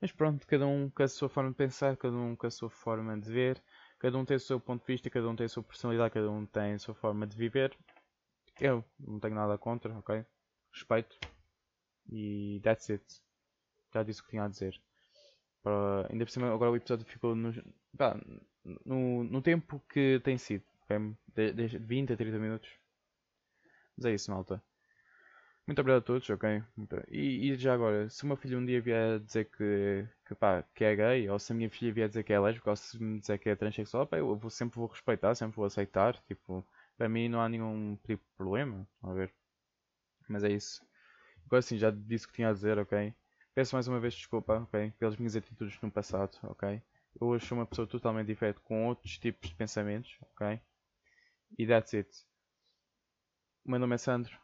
Mas 0.00 0.12
pronto, 0.12 0.46
cada 0.46 0.64
um 0.64 0.88
com 0.88 1.02
a 1.02 1.08
sua 1.08 1.28
forma 1.28 1.50
de 1.50 1.56
pensar, 1.56 1.96
cada 1.96 2.14
um 2.14 2.36
com 2.36 2.46
a 2.46 2.50
sua 2.52 2.70
forma 2.70 3.18
de 3.18 3.32
ver, 3.32 3.60
cada 3.98 4.16
um 4.16 4.24
tem 4.24 4.36
o 4.36 4.40
seu 4.40 4.60
ponto 4.60 4.86
de 4.86 4.92
vista, 4.92 5.10
cada 5.10 5.28
um 5.28 5.34
tem 5.34 5.46
a 5.46 5.48
sua 5.48 5.64
personalidade, 5.64 6.14
cada 6.14 6.30
um 6.30 6.46
tem 6.46 6.74
a 6.74 6.78
sua 6.78 6.94
forma 6.94 7.26
de 7.26 7.36
viver. 7.36 7.76
Eu 8.60 8.84
não 9.00 9.18
tenho 9.18 9.34
nada 9.34 9.58
contra, 9.58 9.92
ok? 9.98 10.24
Respeito. 10.72 11.18
E 12.08 12.60
that's 12.62 12.88
it. 12.90 13.04
Já 13.92 14.04
disse 14.04 14.20
o 14.20 14.24
que 14.24 14.30
tinha 14.30 14.44
a 14.44 14.48
dizer. 14.48 14.80
Para, 15.64 16.06
ainda 16.12 16.24
por 16.24 16.30
cima, 16.30 16.52
agora 16.54 16.70
o 16.70 16.76
episódio 16.76 17.04
ficou 17.04 17.34
no, 17.34 17.52
pá, 17.96 18.16
no, 18.84 19.24
no 19.24 19.42
tempo 19.42 19.80
que 19.88 20.20
tem 20.24 20.38
sido, 20.38 20.64
ok? 20.84 21.14
De, 21.34 21.52
de 21.52 21.78
20 21.78 22.12
a 22.12 22.16
30 22.16 22.38
minutos. 22.38 22.70
Mas 23.96 24.04
é 24.06 24.14
isso, 24.14 24.30
malta. 24.30 24.62
Muito 25.66 25.80
obrigado 25.80 26.02
a 26.02 26.04
todos, 26.04 26.28
ok? 26.30 26.62
E, 27.08 27.50
e, 27.52 27.56
já 27.56 27.72
agora, 27.74 28.08
se 28.10 28.24
o 28.24 28.26
meu 28.26 28.36
filho 28.36 28.58
um 28.58 28.64
dia 28.66 28.80
vier 28.80 29.20
dizer 29.20 29.44
que, 29.46 30.06
que, 30.26 30.34
pá, 30.34 30.62
que 30.74 30.84
é 30.84 30.94
gay, 30.96 31.28
ou 31.30 31.38
se 31.38 31.52
a 31.52 31.54
minha 31.56 31.70
filha 31.70 31.92
vier 31.92 32.08
dizer 32.08 32.24
que 32.24 32.32
é 32.32 32.40
lésbica, 32.40 32.70
ou 32.70 32.76
se 32.76 33.00
me 33.02 33.20
dizer 33.20 33.38
que 33.38 33.48
é 33.48 33.54
transexual, 33.56 34.06
pá, 34.06 34.18
eu 34.18 34.36
vou, 34.36 34.50
sempre 34.50 34.78
vou 34.78 34.88
respeitar, 34.88 35.34
sempre 35.34 35.56
vou 35.56 35.64
aceitar. 35.64 36.16
Tipo, 36.26 36.64
para 36.96 37.08
mim 37.08 37.28
não 37.28 37.40
há 37.40 37.48
nenhum 37.48 37.96
tipo 38.04 38.22
de 38.24 38.36
problema, 38.36 38.86
a 39.02 39.12
ver. 39.12 39.32
Mas 40.28 40.44
é 40.44 40.50
isso. 40.52 40.82
Agora 41.46 41.62
sim, 41.62 41.78
já 41.78 41.90
disse 41.90 42.26
o 42.26 42.28
que 42.28 42.34
tinha 42.36 42.50
a 42.50 42.54
dizer, 42.54 42.78
ok? 42.78 43.14
Peço 43.54 43.76
mais 43.76 43.88
uma 43.88 44.00
vez 44.00 44.14
desculpa, 44.14 44.54
ok? 44.60 44.92
Pelas 44.98 45.16
minhas 45.16 45.36
atitudes 45.36 45.78
no 45.82 45.90
passado, 45.92 46.38
ok? 46.44 46.82
Eu 47.20 47.28
hoje 47.28 47.46
sou 47.46 47.58
uma 47.58 47.66
pessoa 47.66 47.86
totalmente 47.86 48.26
diferente, 48.26 48.60
com 48.60 48.86
outros 48.86 49.18
tipos 49.18 49.48
de 49.48 49.54
pensamentos, 49.54 50.16
ok? 50.20 50.60
E 51.58 51.66
that's 51.66 51.94
it. 51.94 52.08
O 53.64 53.70
meu 53.70 53.78
nome 53.78 53.94
é 53.94 53.98
Sandro. 53.98 54.36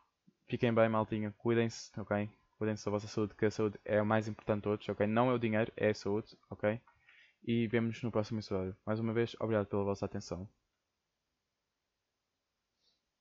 Fiquem 0.47 0.73
bem, 0.73 0.89
maltinha. 0.89 1.33
Cuidem-se, 1.39 1.91
ok? 1.99 2.31
Cuidem-se 2.57 2.85
da 2.85 2.91
vossa 2.91 3.07
saúde, 3.07 3.35
que 3.35 3.47
a 3.47 3.51
saúde 3.51 3.79
é 3.85 4.01
o 4.01 4.07
mais 4.07 4.29
importante 4.29 4.59
de 4.59 4.63
todos, 4.63 4.89
ok? 4.89 5.07
Não 5.07 5.31
é 5.31 5.35
o 5.35 5.39
dinheiro, 5.39 5.73
é 5.77 5.91
a 5.91 5.95
saúde, 5.95 6.37
ok? 6.51 6.81
E 7.45 7.67
vemos-nos 7.69 8.03
no 8.03 8.11
próximo 8.11 8.41
episódio. 8.41 8.77
Mais 8.85 8.99
uma 9.01 9.13
vez, 9.13 9.37
obrigado 9.41 9.67
pela 9.67 9.85
vossa 9.85 10.07
atenção. 10.07 10.49